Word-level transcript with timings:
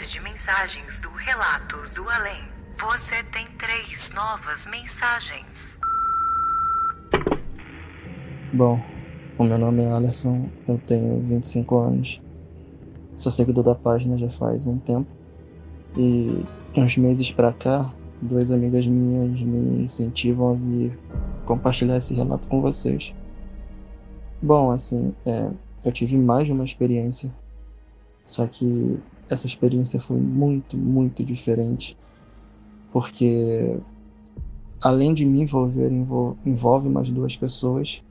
caixa 0.00 0.18
de 0.18 0.20
mensagens 0.24 1.00
do 1.02 1.10
Relatos 1.10 1.92
do 1.92 2.08
Além. 2.08 2.42
Você 2.78 3.22
tem 3.24 3.46
três 3.58 4.10
novas 4.14 4.66
mensagens. 4.66 5.78
Bom, 8.52 8.80
o 9.36 9.44
meu 9.44 9.58
nome 9.58 9.82
é 9.82 9.92
Alisson, 9.92 10.48
eu 10.66 10.78
tenho 10.86 11.20
25 11.26 11.78
anos. 11.78 12.22
Sou 13.18 13.30
seguidor 13.30 13.62
da 13.62 13.74
página 13.74 14.16
já 14.16 14.30
faz 14.30 14.66
um 14.66 14.78
tempo. 14.78 15.06
E 15.96 16.46
uns 16.74 16.96
meses 16.96 17.30
pra 17.30 17.52
cá, 17.52 17.92
duas 18.22 18.50
amigas 18.50 18.86
minhas 18.86 19.38
me 19.40 19.84
incentivam 19.84 20.52
a 20.52 20.54
vir 20.54 20.98
compartilhar 21.44 21.98
esse 21.98 22.14
relato 22.14 22.48
com 22.48 22.62
vocês. 22.62 23.14
Bom, 24.40 24.70
assim, 24.70 25.14
é, 25.26 25.50
eu 25.84 25.92
tive 25.92 26.16
mais 26.16 26.46
de 26.46 26.52
uma 26.52 26.64
experiência, 26.64 27.30
só 28.24 28.46
que 28.46 28.98
essa 29.30 29.46
experiência 29.46 30.00
foi 30.00 30.16
muito, 30.16 30.76
muito 30.76 31.24
diferente, 31.24 31.96
porque 32.92 33.78
além 34.80 35.14
de 35.14 35.24
me 35.24 35.42
envolver, 35.42 35.90
envol 35.90 36.36
envolve 36.44 36.88
mais 36.88 37.08
duas 37.08 37.36
pessoas. 37.36 38.02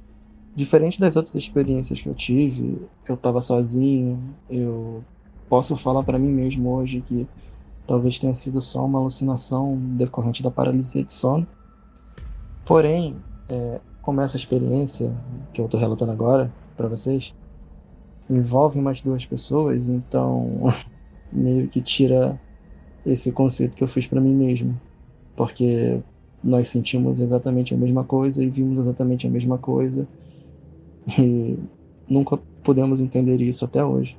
Diferente 0.55 0.99
das 0.99 1.15
outras 1.15 1.35
experiências 1.35 2.01
que 2.01 2.07
eu 2.07 2.15
tive, 2.15 2.81
eu 3.07 3.15
estava 3.15 3.41
sozinho, 3.41 4.19
eu 4.49 5.03
posso 5.49 5.75
falar 5.75 6.03
para 6.03 6.17
mim 6.17 6.31
mesmo 6.31 6.69
hoje 6.69 7.01
que 7.01 7.27
talvez 7.85 8.17
tenha 8.19 8.33
sido 8.33 8.61
só 8.61 8.85
uma 8.85 8.99
alucinação 8.99 9.77
decorrente 9.97 10.43
da 10.43 10.51
paralisia 10.51 11.03
de 11.03 11.11
sono. 11.11 11.45
Porém, 12.65 13.15
é, 13.47 13.79
como 14.01 14.21
essa 14.21 14.37
experiência 14.37 15.11
que 15.53 15.59
eu 15.59 15.65
estou 15.65 15.79
relatando 15.79 16.11
agora 16.11 16.51
para 16.77 16.87
vocês 16.87 17.33
envolve 18.29 18.79
mais 18.79 19.01
duas 19.01 19.25
pessoas, 19.25 19.89
então 19.89 20.65
meio 21.31 21.67
que 21.67 21.81
tira 21.81 22.39
esse 23.05 23.31
conceito 23.31 23.75
que 23.75 23.83
eu 23.83 23.87
fiz 23.87 24.07
para 24.07 24.21
mim 24.21 24.33
mesmo, 24.33 24.79
porque 25.35 25.99
nós 26.43 26.67
sentimos 26.67 27.19
exatamente 27.19 27.73
a 27.73 27.77
mesma 27.77 28.03
coisa 28.03 28.43
e 28.43 28.49
vimos 28.49 28.77
exatamente 28.77 29.27
a 29.27 29.29
mesma 29.29 29.57
coisa 29.57 30.07
e 31.17 31.57
nunca 32.07 32.37
pudemos 32.63 32.99
entender 32.99 33.41
isso 33.41 33.65
até 33.65 33.83
hoje. 33.83 34.17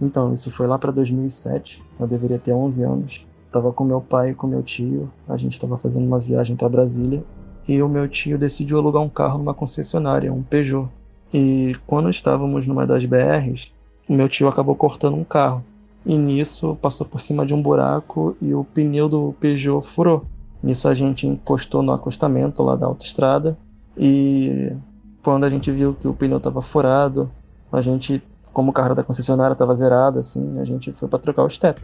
Então, 0.00 0.32
isso 0.32 0.50
foi 0.50 0.66
lá 0.66 0.78
para 0.78 0.90
2007, 0.90 1.82
eu 1.98 2.06
deveria 2.06 2.38
ter 2.38 2.52
11 2.52 2.82
anos. 2.82 3.26
Tava 3.52 3.72
com 3.72 3.84
meu 3.84 4.00
pai 4.00 4.30
e 4.30 4.34
com 4.34 4.46
meu 4.46 4.62
tio, 4.62 5.10
a 5.28 5.36
gente 5.36 5.52
estava 5.52 5.76
fazendo 5.76 6.06
uma 6.06 6.18
viagem 6.18 6.56
para 6.56 6.68
Brasília 6.68 7.22
e 7.68 7.80
o 7.82 7.88
meu 7.88 8.08
tio 8.08 8.38
decidiu 8.38 8.78
alugar 8.78 9.02
um 9.02 9.08
carro 9.08 9.38
numa 9.38 9.54
concessionária, 9.54 10.32
um 10.32 10.42
Peugeot. 10.42 10.88
E 11.32 11.76
quando 11.86 12.10
estávamos 12.10 12.66
numa 12.66 12.86
das 12.86 13.04
BRs, 13.04 13.72
o 14.08 14.14
meu 14.14 14.28
tio 14.28 14.48
acabou 14.48 14.74
cortando 14.74 15.16
um 15.16 15.24
carro. 15.24 15.64
E 16.04 16.16
nisso 16.18 16.76
passou 16.80 17.06
por 17.06 17.20
cima 17.20 17.46
de 17.46 17.54
um 17.54 17.62
buraco 17.62 18.36
e 18.40 18.52
o 18.54 18.64
pneu 18.64 19.08
do 19.08 19.34
Peugeot 19.38 19.86
furou. 19.86 20.24
Nisso 20.62 20.88
a 20.88 20.94
gente 20.94 21.26
encostou 21.26 21.82
no 21.82 21.92
acostamento 21.92 22.62
lá 22.62 22.76
da 22.76 22.86
autoestrada 22.86 23.56
e 23.96 24.74
quando 25.22 25.44
a 25.44 25.48
gente 25.48 25.70
viu 25.70 25.94
que 25.94 26.08
o 26.08 26.14
pneu 26.14 26.38
estava 26.38 26.60
furado, 26.60 27.30
a 27.70 27.80
gente, 27.80 28.22
como 28.52 28.70
o 28.70 28.74
carro 28.74 28.94
da 28.94 29.04
concessionária 29.04 29.52
estava 29.52 29.74
zerado, 29.74 30.18
assim, 30.18 30.58
a 30.58 30.64
gente 30.64 30.92
foi 30.92 31.08
para 31.08 31.18
trocar 31.18 31.44
o 31.44 31.50
step. 31.50 31.80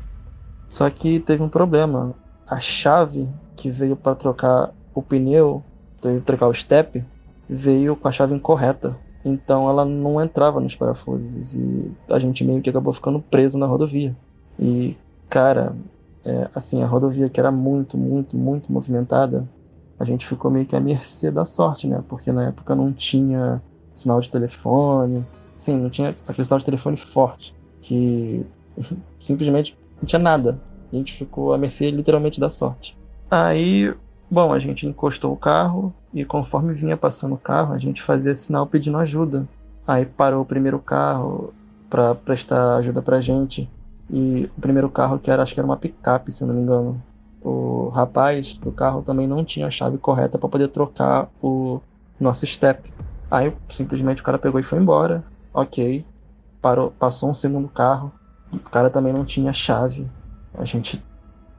Só 0.67 0.89
que 0.91 1.21
teve 1.21 1.43
um 1.43 1.49
problema. 1.49 2.15
A 2.47 2.61
chave 2.61 3.29
que 3.57 3.71
veio 3.71 3.97
para 3.97 4.15
trocar 4.15 4.73
o 4.95 5.03
pneu, 5.03 5.63
veio 6.03 6.21
trocar 6.21 6.49
o 6.49 6.55
step, 6.55 7.05
veio 7.49 7.97
com 7.97 8.09
a 8.09 8.13
chave 8.13 8.35
incorreta. 8.35 8.97
Então 9.29 9.69
ela 9.69 9.85
não 9.85 10.23
entrava 10.23 10.61
nos 10.61 10.75
parafusos 10.75 11.55
e 11.55 11.91
a 12.09 12.19
gente 12.19 12.45
meio 12.45 12.63
que 12.63 12.71
acabou 12.71 12.93
ficando 12.93 13.21
preso 13.21 13.59
na 13.59 13.67
rodovia. 13.67 14.17
E, 14.59 14.97
cara, 15.29 15.77
é, 16.25 16.49
assim, 16.55 16.83
a 16.83 16.87
rodovia 16.87 17.29
que 17.29 17.39
era 17.39 17.51
muito, 17.51 17.97
muito, 17.97 18.37
muito 18.37 18.73
movimentada, 18.73 19.47
a 19.99 20.05
gente 20.05 20.27
ficou 20.27 20.51
meio 20.51 20.65
que 20.65 20.75
à 20.75 20.81
mercê 20.81 21.31
da 21.31 21.45
sorte, 21.45 21.87
né? 21.87 22.03
Porque 22.09 22.33
na 22.33 22.49
época 22.49 22.75
não 22.75 22.93
tinha 22.93 23.61
sinal 23.93 24.21
de 24.21 24.31
telefone, 24.31 25.27
sim, 25.57 25.77
não 25.77 25.91
tinha 25.91 26.17
aquele 26.27 26.45
sinal 26.45 26.59
de 26.59 26.65
telefone 26.65 26.97
forte, 26.97 27.55
que 27.83 28.47
simplesmente 29.21 29.77
não 30.01 30.07
tinha 30.07 30.21
nada. 30.21 30.59
A 30.91 30.97
gente 30.97 31.13
ficou 31.13 31.53
à 31.53 31.59
mercê 31.59 31.91
literalmente 31.91 32.41
da 32.41 32.49
sorte. 32.49 32.97
Aí, 33.31 33.95
bom, 34.31 34.53
a 34.53 34.59
gente 34.59 34.87
encostou 34.87 35.33
o 35.33 35.37
carro 35.37 35.95
e 36.13 36.25
conforme 36.25 36.73
vinha 36.75 36.97
passando 36.97 37.35
o 37.35 37.39
carro, 37.39 37.73
a 37.73 37.79
gente 37.79 38.03
fazia 38.03 38.35
sinal 38.35 38.67
pedindo 38.67 38.99
ajuda. 38.99 39.47
Aí 39.87 40.05
parou 40.05 40.43
o 40.43 40.47
primeiro 40.47 40.79
carro 40.79 41.53
para 41.89 42.15
prestar 42.15 42.77
ajuda 42.77 43.01
pra 43.01 43.21
gente. 43.21 43.71
E 44.11 44.51
o 44.57 44.61
primeiro 44.61 44.89
carro 44.89 45.19
que 45.19 45.31
era, 45.31 45.43
acho 45.43 45.55
que 45.55 45.61
era 45.61 45.67
uma 45.67 45.77
picape, 45.77 46.33
se 46.33 46.43
eu 46.43 46.49
não 46.49 46.55
me 46.55 46.63
engano 46.63 47.03
o 47.41 47.89
rapaz 47.89 48.55
do 48.55 48.73
carro 48.73 49.03
também 49.03 49.27
não 49.27 49.45
tinha 49.45 49.67
a 49.67 49.71
chave 49.71 49.99
correta 49.99 50.39
para 50.39 50.49
poder 50.49 50.69
trocar 50.69 51.29
o 51.43 51.81
nosso 52.21 52.47
step. 52.47 52.93
Aí 53.31 53.55
simplesmente 53.69 54.21
o 54.21 54.25
cara 54.25 54.39
pegou 54.39 54.59
e 54.61 54.63
foi 54.63 54.79
embora. 54.79 55.25
Ok. 55.53 56.05
Parou, 56.61 56.91
passou 56.91 57.31
um 57.31 57.35
segundo 57.35 57.69
carro. 57.69 58.13
O 58.53 58.59
cara 58.59 58.91
também 58.91 59.13
não 59.13 59.25
tinha 59.25 59.53
chave. 59.53 60.07
A 60.55 60.65
gente 60.65 61.03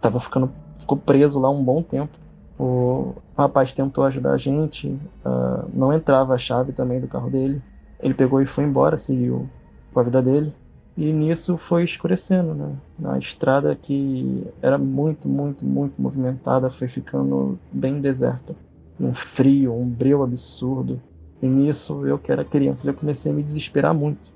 tava 0.02 0.20
ficando 0.20 0.52
ficou 0.78 0.98
preso 0.98 1.40
lá 1.40 1.50
um 1.50 1.64
bom 1.64 1.82
tempo. 1.82 2.18
O 2.60 3.14
rapaz 3.38 3.72
tentou 3.72 4.04
ajudar 4.04 4.34
a 4.34 4.38
gente, 4.38 4.90
uh, 5.26 5.70
não 5.74 5.94
entrava 5.94 6.34
a 6.34 6.38
chave 6.38 6.74
também 6.74 7.00
do 7.00 7.08
carro 7.08 7.30
dele. 7.30 7.62
Ele 8.02 8.14
pegou 8.14 8.42
e 8.42 8.46
foi 8.46 8.66
embora, 8.66 8.98
seguiu 8.98 9.50
com 9.94 10.00
a 10.02 10.04
vida 10.04 10.22
dele. 10.22 10.54
E 10.98 11.14
nisso 11.14 11.56
foi 11.56 11.86
escurecendo, 11.86 12.54
né? 12.54 12.76
Na 13.00 13.18
estrada 13.18 13.74
que 13.74 14.46
era 14.62 14.78
muito, 14.78 15.30
muito, 15.30 15.66
muito 15.66 16.02
movimentada, 16.02 16.70
foi 16.70 16.90
ficando 16.90 17.58
bem 17.72 18.02
deserta. 18.02 18.54
Um 19.00 19.14
frio, 19.14 19.74
um 19.74 19.88
breu 19.88 20.22
absurdo. 20.22 21.02
E 21.42 21.48
nisso, 21.48 22.06
eu 22.06 22.20
que 22.20 22.30
era 22.30 22.44
criança, 22.44 22.86
já 22.86 22.92
comecei 22.92 23.32
a 23.32 23.36
me 23.36 23.42
desesperar 23.42 23.94
muito. 23.94 24.34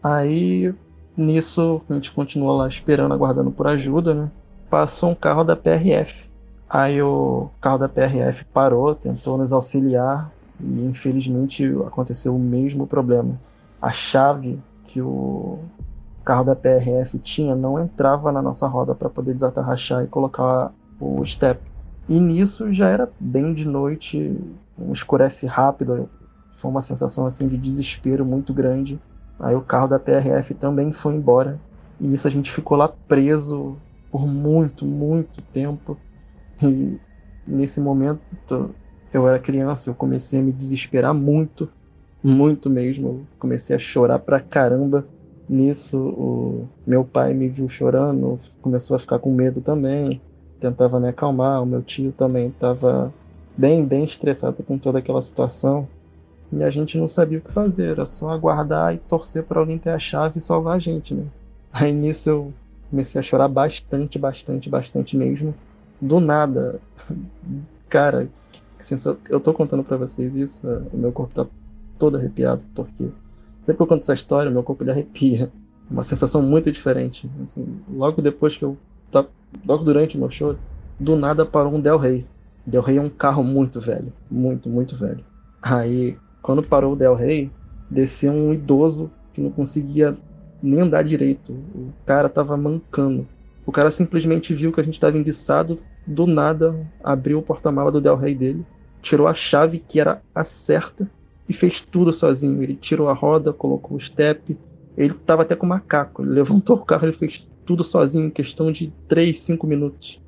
Aí, 0.00 0.72
nisso, 1.16 1.82
a 1.90 1.94
gente 1.94 2.12
continuou 2.12 2.56
lá 2.56 2.68
esperando, 2.68 3.12
aguardando 3.12 3.50
por 3.50 3.66
ajuda, 3.66 4.14
né? 4.14 4.30
Passou 4.70 5.10
um 5.10 5.14
carro 5.16 5.42
da 5.42 5.56
PRF. 5.56 6.29
Aí 6.72 7.02
o 7.02 7.50
carro 7.60 7.78
da 7.78 7.88
PRF 7.88 8.44
parou, 8.44 8.94
tentou 8.94 9.36
nos 9.36 9.52
auxiliar 9.52 10.30
e 10.60 10.84
infelizmente 10.84 11.64
aconteceu 11.84 12.36
o 12.36 12.38
mesmo 12.38 12.86
problema. 12.86 13.36
A 13.82 13.90
chave 13.90 14.62
que 14.84 15.02
o 15.02 15.58
carro 16.24 16.44
da 16.44 16.54
PRF 16.54 17.18
tinha 17.18 17.56
não 17.56 17.76
entrava 17.76 18.30
na 18.30 18.40
nossa 18.40 18.68
roda 18.68 18.94
para 18.94 19.10
poder 19.10 19.34
desatarrachar 19.34 20.04
e 20.04 20.06
colocar 20.06 20.72
o 21.00 21.24
step. 21.24 21.60
E 22.08 22.20
nisso 22.20 22.70
já 22.70 22.88
era 22.88 23.10
bem 23.18 23.52
de 23.52 23.66
noite, 23.66 24.38
escurece 24.92 25.46
rápido, 25.46 26.08
foi 26.56 26.70
uma 26.70 26.82
sensação 26.82 27.26
assim 27.26 27.48
de 27.48 27.56
desespero 27.56 28.24
muito 28.24 28.54
grande. 28.54 29.00
Aí 29.40 29.56
o 29.56 29.60
carro 29.60 29.88
da 29.88 29.98
PRF 29.98 30.54
também 30.54 30.92
foi 30.92 31.14
embora. 31.14 31.58
E 31.98 32.06
nisso 32.06 32.28
a 32.28 32.30
gente 32.30 32.48
ficou 32.48 32.76
lá 32.76 32.86
preso 33.08 33.76
por 34.08 34.24
muito, 34.24 34.84
muito 34.84 35.42
tempo. 35.42 35.96
E 36.62 36.98
nesse 37.46 37.80
momento 37.80 38.74
eu 39.12 39.26
era 39.26 39.38
criança, 39.38 39.90
eu 39.90 39.94
comecei 39.94 40.40
a 40.40 40.42
me 40.42 40.52
desesperar 40.52 41.14
muito, 41.14 41.68
muito 42.22 42.68
mesmo. 42.70 43.08
Eu 43.08 43.26
comecei 43.38 43.74
a 43.74 43.78
chorar 43.78 44.18
pra 44.18 44.40
caramba. 44.40 45.06
Nisso, 45.48 45.98
o 45.98 46.68
meu 46.86 47.04
pai 47.04 47.34
me 47.34 47.48
viu 47.48 47.68
chorando, 47.68 48.38
começou 48.62 48.94
a 48.94 49.00
ficar 49.00 49.18
com 49.18 49.32
medo 49.32 49.60
também, 49.60 50.20
tentava 50.60 51.00
me 51.00 51.08
acalmar. 51.08 51.60
O 51.60 51.66
meu 51.66 51.82
tio 51.82 52.12
também 52.12 52.48
estava 52.48 53.12
bem, 53.56 53.84
bem 53.84 54.04
estressado 54.04 54.62
com 54.62 54.78
toda 54.78 55.00
aquela 55.00 55.20
situação. 55.20 55.88
E 56.52 56.62
a 56.62 56.70
gente 56.70 56.98
não 56.98 57.08
sabia 57.08 57.38
o 57.38 57.40
que 57.40 57.50
fazer, 57.50 57.90
era 57.90 58.06
só 58.06 58.30
aguardar 58.30 58.94
e 58.94 58.98
torcer 58.98 59.44
para 59.44 59.60
alguém 59.60 59.78
ter 59.78 59.90
a 59.90 59.98
chave 59.98 60.38
e 60.38 60.40
salvar 60.40 60.76
a 60.76 60.78
gente, 60.78 61.14
né? 61.14 61.24
Aí 61.72 61.92
nisso 61.92 62.28
eu 62.28 62.52
comecei 62.88 63.18
a 63.18 63.22
chorar 63.22 63.48
bastante, 63.48 64.18
bastante, 64.18 64.68
bastante 64.68 65.16
mesmo. 65.16 65.54
Do 66.00 66.18
nada, 66.18 66.80
cara, 67.88 68.28
eu 69.28 69.40
tô 69.40 69.52
contando 69.52 69.84
para 69.84 69.96
vocês 69.96 70.34
isso, 70.34 70.66
é, 70.66 70.82
o 70.92 70.96
meu 70.96 71.12
corpo 71.12 71.34
tá 71.34 71.46
todo 71.98 72.16
arrepiado, 72.16 72.64
porque 72.74 73.10
sempre 73.60 73.76
que 73.76 73.82
eu 73.82 73.86
conto 73.86 74.02
essa 74.02 74.14
história, 74.14 74.50
meu 74.50 74.62
corpo 74.62 74.82
ele 74.82 74.90
arrepia. 74.90 75.52
Uma 75.90 76.04
sensação 76.04 76.40
muito 76.40 76.70
diferente. 76.70 77.28
Assim, 77.44 77.80
logo 77.92 78.22
depois 78.22 78.56
que 78.56 78.64
eu. 78.64 78.76
Logo 79.66 79.82
durante 79.82 80.16
o 80.16 80.20
meu 80.20 80.30
show, 80.30 80.56
do 80.98 81.16
nada 81.16 81.44
parou 81.44 81.74
um 81.74 81.80
Del 81.80 81.98
Rey. 81.98 82.24
Del 82.64 82.80
Rey 82.80 82.98
é 82.98 83.02
um 83.02 83.10
carro 83.10 83.42
muito 83.42 83.80
velho. 83.80 84.12
Muito, 84.30 84.68
muito 84.68 84.96
velho. 84.96 85.24
Aí, 85.60 86.16
quando 86.40 86.62
parou 86.62 86.92
o 86.92 86.96
Del 86.96 87.16
Rey, 87.16 87.50
desceu 87.90 88.32
um 88.32 88.54
idoso 88.54 89.10
que 89.32 89.40
não 89.40 89.50
conseguia 89.50 90.16
nem 90.62 90.80
andar 90.80 91.02
direito. 91.02 91.52
O 91.52 91.92
cara 92.06 92.28
tava 92.28 92.56
mancando. 92.56 93.26
O 93.70 93.72
cara 93.72 93.88
simplesmente 93.92 94.52
viu 94.52 94.72
que 94.72 94.80
a 94.80 94.82
gente 94.82 94.98
tava 94.98 95.16
enguiçado, 95.16 95.78
do 96.04 96.26
nada 96.26 96.74
abriu 97.04 97.38
o 97.38 97.42
porta-mala 97.42 97.92
do 97.92 98.00
Del 98.00 98.16
Rey 98.16 98.34
dele, 98.34 98.66
tirou 99.00 99.28
a 99.28 99.32
chave 99.32 99.78
que 99.78 100.00
era 100.00 100.20
a 100.34 100.42
certa 100.42 101.08
e 101.48 101.52
fez 101.52 101.80
tudo 101.80 102.12
sozinho. 102.12 102.60
Ele 102.64 102.74
tirou 102.74 103.08
a 103.08 103.12
roda, 103.12 103.52
colocou 103.52 103.96
o 103.96 104.00
step, 104.00 104.58
ele 104.96 105.14
tava 105.14 105.42
até 105.42 105.54
com 105.54 105.66
o 105.66 105.68
macaco. 105.68 106.20
Ele 106.20 106.32
levantou 106.32 106.78
o 106.78 106.84
carro, 106.84 107.04
ele 107.04 107.12
fez 107.12 107.48
tudo 107.64 107.84
sozinho 107.84 108.26
em 108.26 108.30
questão 108.30 108.72
de 108.72 108.92
3, 109.06 109.38
5 109.38 109.64
minutos. 109.68 110.20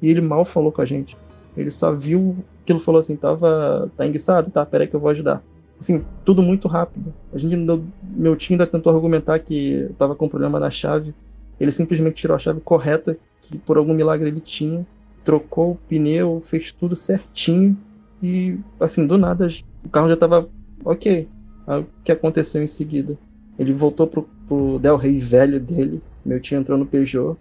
E 0.00 0.08
ele 0.08 0.22
mal 0.22 0.46
falou 0.46 0.72
com 0.72 0.80
a 0.80 0.86
gente. 0.86 1.18
Ele 1.54 1.70
só 1.70 1.92
viu 1.92 2.34
aquilo 2.62 2.80
falou 2.80 2.98
assim, 2.98 3.14
tava 3.14 3.90
tá 3.94 4.06
enguiçado, 4.06 4.50
tá, 4.50 4.64
peraí 4.64 4.86
que 4.86 4.96
eu 4.96 5.00
vou 5.00 5.10
ajudar. 5.10 5.44
Assim, 5.78 6.02
tudo 6.24 6.42
muito 6.42 6.66
rápido. 6.66 7.12
A 7.30 7.36
gente, 7.36 7.54
meu 8.02 8.34
tio 8.36 8.54
ainda 8.54 8.66
tentou 8.66 8.90
argumentar 8.90 9.38
que 9.38 9.90
tava 9.98 10.14
com 10.16 10.30
problema 10.30 10.58
na 10.58 10.70
chave. 10.70 11.14
Ele 11.58 11.70
simplesmente 11.70 12.16
tirou 12.16 12.34
a 12.34 12.38
chave 12.38 12.60
correta, 12.60 13.18
que 13.42 13.58
por 13.58 13.76
algum 13.76 13.94
milagre 13.94 14.28
ele 14.28 14.40
tinha, 14.40 14.86
trocou 15.24 15.72
o 15.72 15.78
pneu, 15.88 16.40
fez 16.44 16.72
tudo 16.72 16.94
certinho 16.94 17.76
e, 18.22 18.58
assim, 18.80 19.06
do 19.06 19.18
nada 19.18 19.48
o 19.84 19.88
carro 19.88 20.08
já 20.08 20.16
tava 20.16 20.48
ok. 20.84 21.28
Aí, 21.66 21.80
o 21.80 21.86
que 22.04 22.12
aconteceu 22.12 22.62
em 22.62 22.66
seguida? 22.66 23.18
Ele 23.58 23.72
voltou 23.72 24.06
pro, 24.06 24.28
pro 24.46 24.78
Del 24.78 24.96
Rey 24.96 25.18
velho 25.18 25.58
dele, 25.58 26.02
meu 26.24 26.40
tio 26.40 26.58
entrou 26.58 26.78
no 26.78 26.86
Peugeot 26.86 27.36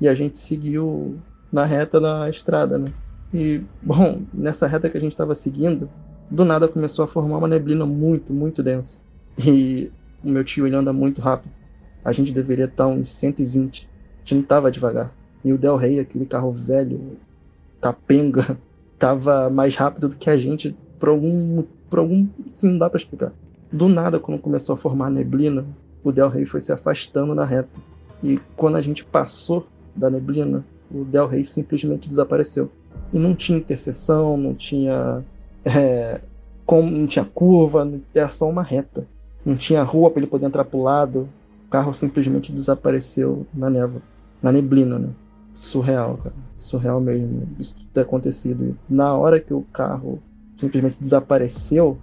e 0.00 0.08
a 0.08 0.14
gente 0.14 0.38
seguiu 0.38 1.18
na 1.50 1.64
reta 1.64 2.00
da 2.00 2.28
estrada, 2.28 2.78
né? 2.78 2.92
E, 3.32 3.60
bom, 3.82 4.22
nessa 4.32 4.66
reta 4.66 4.88
que 4.88 4.96
a 4.96 5.00
gente 5.00 5.12
estava 5.12 5.34
seguindo, 5.34 5.88
do 6.30 6.44
nada 6.44 6.68
começou 6.68 7.04
a 7.04 7.08
formar 7.08 7.38
uma 7.38 7.48
neblina 7.48 7.86
muito, 7.86 8.32
muito 8.32 8.62
densa. 8.62 9.00
E 9.38 9.90
o 10.24 10.28
meu 10.30 10.44
tio 10.44 10.66
ele 10.66 10.76
anda 10.76 10.92
muito 10.92 11.20
rápido. 11.20 11.52
A 12.06 12.12
gente 12.12 12.32
deveria 12.32 12.66
estar 12.66 12.86
uns 12.86 13.08
120. 13.08 13.88
A 13.88 14.18
gente 14.20 14.34
não 14.36 14.42
estava 14.42 14.70
devagar. 14.70 15.12
E 15.44 15.52
o 15.52 15.58
Del 15.58 15.74
Rey, 15.74 15.98
aquele 15.98 16.24
carro 16.24 16.52
velho, 16.52 17.18
capenga, 17.80 18.56
tava 18.96 19.50
mais 19.50 19.74
rápido 19.74 20.08
do 20.08 20.16
que 20.16 20.30
a 20.30 20.36
gente 20.36 20.76
por 21.00 21.08
algum. 21.08 21.64
por 21.90 21.98
algum. 21.98 22.28
Assim, 22.52 22.70
não 22.70 22.78
dá 22.78 22.88
para 22.88 22.98
explicar. 22.98 23.32
Do 23.72 23.88
nada, 23.88 24.20
quando 24.20 24.38
começou 24.38 24.74
a 24.74 24.76
formar 24.76 25.08
a 25.08 25.10
neblina, 25.10 25.66
o 26.04 26.12
Del 26.12 26.28
Rey 26.28 26.44
foi 26.44 26.60
se 26.60 26.72
afastando 26.72 27.34
na 27.34 27.44
reta. 27.44 27.80
E 28.22 28.38
quando 28.54 28.76
a 28.76 28.80
gente 28.80 29.04
passou 29.04 29.66
da 29.96 30.08
neblina, 30.08 30.64
o 30.88 31.04
Del 31.04 31.26
Rey 31.26 31.44
simplesmente 31.44 32.08
desapareceu. 32.08 32.70
E 33.12 33.18
não 33.18 33.34
tinha 33.34 33.58
interseção, 33.58 34.36
não 34.36 34.54
tinha 34.54 35.24
é, 35.64 36.20
como 36.64 36.88
não 36.88 37.08
tinha 37.08 37.24
curva, 37.24 37.90
era 38.14 38.28
só 38.28 38.48
uma 38.48 38.62
reta. 38.62 39.08
Não 39.44 39.56
tinha 39.56 39.82
rua 39.82 40.08
para 40.08 40.20
ele 40.20 40.30
poder 40.30 40.46
entrar 40.46 40.64
pro 40.64 40.82
lado. 40.82 41.28
Carro 41.70 41.92
simplesmente 41.92 42.52
desapareceu 42.52 43.46
na 43.52 43.68
névoa, 43.68 44.02
na 44.42 44.52
neblina, 44.52 44.98
né? 44.98 45.08
Surreal, 45.52 46.18
cara. 46.18 46.34
Surreal 46.58 47.00
mesmo 47.00 47.48
isso 47.58 47.76
ter 47.92 48.00
acontecido. 48.00 48.76
E 48.88 48.94
na 48.94 49.14
hora 49.14 49.40
que 49.40 49.52
o 49.52 49.62
carro 49.72 50.22
simplesmente 50.56 50.98
desapareceu, 51.00 51.98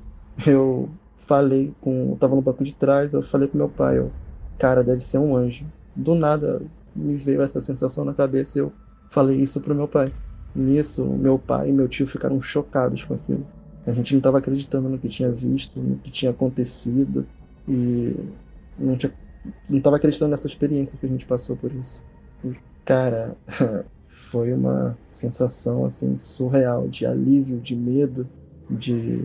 eu 0.45 0.89
falei 1.17 1.73
com. 1.81 2.11
Eu 2.11 2.17
tava 2.17 2.35
no 2.35 2.41
banco 2.41 2.63
de 2.63 2.73
trás, 2.73 3.13
eu 3.13 3.21
falei 3.21 3.47
pro 3.47 3.57
meu 3.57 3.69
pai, 3.69 3.99
eu, 3.99 4.11
cara, 4.57 4.83
deve 4.83 5.01
ser 5.01 5.17
um 5.17 5.35
anjo. 5.35 5.65
Do 5.95 6.15
nada 6.15 6.61
me 6.95 7.15
veio 7.15 7.41
essa 7.41 7.59
sensação 7.59 8.05
na 8.05 8.13
cabeça 8.13 8.57
e 8.57 8.61
eu 8.61 8.71
falei 9.09 9.39
isso 9.39 9.61
pro 9.61 9.75
meu 9.75 9.87
pai. 9.87 10.13
Nisso, 10.55 11.05
meu 11.05 11.39
pai 11.39 11.69
e 11.69 11.73
meu 11.73 11.87
tio 11.87 12.05
ficaram 12.05 12.39
chocados 12.41 13.03
com 13.03 13.15
aquilo. 13.15 13.45
A 13.85 13.91
gente 13.91 14.13
não 14.13 14.19
estava 14.19 14.37
acreditando 14.37 14.87
no 14.87 14.97
que 14.97 15.09
tinha 15.09 15.31
visto, 15.31 15.81
no 15.81 15.97
que 15.97 16.11
tinha 16.11 16.31
acontecido 16.31 17.25
e 17.67 18.15
não 18.77 18.95
tinha, 18.95 19.11
não 19.69 19.77
estava 19.77 19.97
acreditando 19.97 20.31
nessa 20.31 20.47
experiência 20.47 20.97
que 20.97 21.05
a 21.05 21.09
gente 21.09 21.25
passou 21.25 21.55
por 21.55 21.71
isso. 21.73 22.01
E, 22.43 22.53
cara, 22.85 23.35
foi 24.07 24.53
uma 24.53 24.97
sensação 25.07 25.85
assim 25.85 26.17
surreal 26.17 26.87
de 26.87 27.05
alívio, 27.05 27.59
de 27.59 27.75
medo, 27.75 28.27
de, 28.69 29.23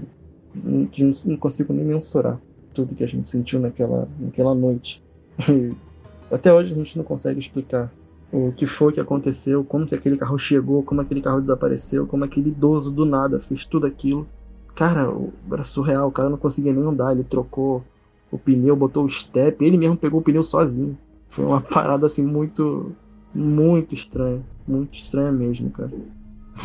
de 0.91 1.11
não 1.27 1.37
consigo 1.37 1.73
nem 1.73 1.85
mensurar 1.85 2.41
tudo 2.75 2.95
que 2.95 3.05
a 3.05 3.09
gente 3.09 3.29
sentiu 3.29 3.61
naquela, 3.61 4.09
naquela 4.19 4.55
noite. 4.55 5.03
E 6.31 6.35
até 6.35 6.53
hoje 6.53 6.75
a 6.75 6.77
gente 6.77 6.99
não 6.99 7.05
consegue 7.05 7.39
explicar 7.39 7.91
o 8.31 8.53
que 8.53 8.67
foi 8.67 8.93
que 8.93 9.01
aconteceu, 9.01 9.65
como 9.65 9.87
que 9.87 9.95
aquele 9.95 10.19
carro 10.19 10.39
chegou, 10.39 10.83
como 10.83 11.01
aquele 11.01 11.23
carro 11.23 11.41
desapareceu, 11.41 12.07
como 12.07 12.23
aquele 12.23 12.51
idoso 12.51 12.91
do 12.91 13.07
nada 13.07 13.41
fez 13.41 13.65
tudo 13.65 13.87
aquilo. 13.87 14.29
Cara, 14.75 15.11
era 15.51 15.65
surreal, 15.65 16.09
o 16.09 16.13
cara 16.13 16.29
não 16.29 16.37
conseguia 16.37 16.73
nem 16.75 16.85
andar, 16.85 17.13
ele 17.13 17.25
trocou 17.25 17.83
o 18.31 18.39
pneu, 18.39 18.77
botou 18.77 19.05
o 19.05 19.09
step, 19.09 19.65
ele 19.65 19.79
mesmo 19.79 19.97
pegou 19.97 20.21
o 20.21 20.23
pneu 20.23 20.43
sozinho. 20.43 20.99
Foi 21.29 21.45
uma 21.45 21.61
parada 21.63 22.07
assim 22.07 22.25
muito, 22.25 22.95
muito 23.35 23.95
estranha, 23.95 24.43
muito 24.67 24.95
estranha 24.95 25.33
mesmo, 25.33 25.71
cara. 25.71 25.93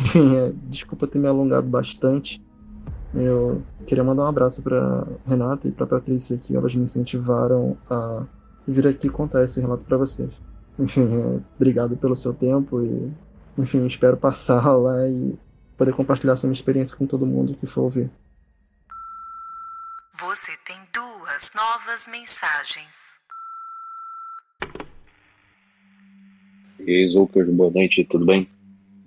Enfim, 0.00 0.34
é, 0.36 0.52
desculpa 0.68 1.06
ter 1.06 1.18
me 1.18 1.28
alongado 1.28 1.66
bastante. 1.66 2.44
Eu 3.14 3.62
queria 3.86 4.02
mandar 4.02 4.24
um 4.24 4.28
abraço 4.28 4.62
para 4.62 5.06
Renata 5.26 5.68
e 5.68 5.72
para 5.72 5.86
Patrícia 5.86 6.36
que 6.36 6.56
elas 6.56 6.74
me 6.74 6.82
incentivaram 6.82 7.76
a 7.88 8.24
vir 8.66 8.88
aqui 8.88 9.08
contar 9.08 9.44
esse 9.44 9.60
relato 9.60 9.86
para 9.86 9.96
vocês. 9.96 10.30
Enfim, 10.78 11.02
é, 11.02 11.40
obrigado 11.54 11.96
pelo 11.96 12.16
seu 12.16 12.34
tempo 12.34 12.82
e, 12.82 13.12
enfim, 13.56 13.86
espero 13.86 14.16
passar 14.16 14.72
lá 14.72 15.06
e 15.06 15.38
poder 15.76 15.92
compartilhar 15.92 16.32
essa 16.32 16.48
minha 16.48 16.54
experiência 16.54 16.96
com 16.96 17.06
todo 17.06 17.24
mundo 17.24 17.54
que 17.54 17.64
for 17.64 17.82
ouvir. 17.82 18.10
Você 20.18 20.52
tem 20.66 20.76
duas 20.92 21.03
novas 21.54 22.06
mensagens. 22.06 23.18
E 26.78 26.88
aí, 26.88 27.08
Zucker, 27.08 27.50
boa 27.50 27.72
noite, 27.72 28.04
tudo 28.04 28.24
bem? 28.24 28.48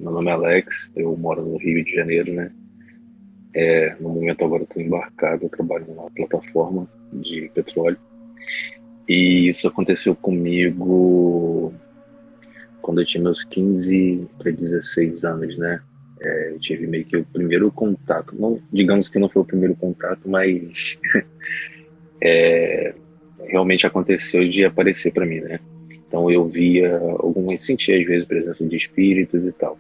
Meu 0.01 0.11
nome 0.11 0.29
é 0.29 0.33
Alex, 0.33 0.91
eu 0.93 1.15
moro 1.15 1.45
no 1.45 1.57
Rio 1.57 1.85
de 1.85 1.95
Janeiro, 1.95 2.33
né? 2.33 2.51
É, 3.53 3.95
no 4.01 4.09
momento 4.09 4.43
agora 4.43 4.63
estou 4.63 4.81
embarcado, 4.81 5.45
eu 5.45 5.49
trabalho 5.49 5.85
numa 5.87 6.11
plataforma 6.11 6.89
de 7.13 7.49
petróleo. 7.53 7.97
E 9.07 9.47
isso 9.47 9.65
aconteceu 9.65 10.13
comigo 10.13 11.73
quando 12.81 12.99
eu 12.99 13.05
tinha 13.05 13.23
meus 13.23 13.45
15 13.45 14.27
para 14.37 14.51
16 14.51 15.23
anos, 15.23 15.57
né? 15.57 15.81
É, 16.19 16.51
eu 16.51 16.59
tive 16.59 16.87
meio 16.87 17.05
que 17.05 17.15
o 17.15 17.25
primeiro 17.25 17.71
contato, 17.71 18.35
não, 18.35 18.61
digamos 18.73 19.07
que 19.07 19.17
não 19.17 19.29
foi 19.29 19.43
o 19.43 19.45
primeiro 19.45 19.75
contato, 19.75 20.27
mas 20.27 20.97
é, 22.21 22.93
realmente 23.39 23.85
aconteceu 23.85 24.47
de 24.49 24.65
aparecer 24.65 25.11
para 25.11 25.25
mim, 25.25 25.39
né? 25.39 25.59
Então 26.07 26.31
eu 26.31 26.47
via 26.47 26.97
algumas, 27.19 27.63
sentia 27.63 27.99
às 27.99 28.05
vezes 28.05 28.25
presença 28.25 28.65
de 28.65 28.75
espíritos 28.75 29.45
e 29.45 29.51
tal. 29.51 29.77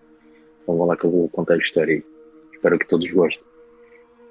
Então 0.61 0.75
vamos 0.75 0.89
lá 0.89 0.97
que 0.97 1.05
eu 1.05 1.11
vou 1.11 1.29
contar 1.29 1.55
a 1.55 1.57
história 1.57 1.95
aí. 1.95 2.03
Espero 2.53 2.77
que 2.77 2.87
todos 2.87 3.09
gostem. 3.11 3.45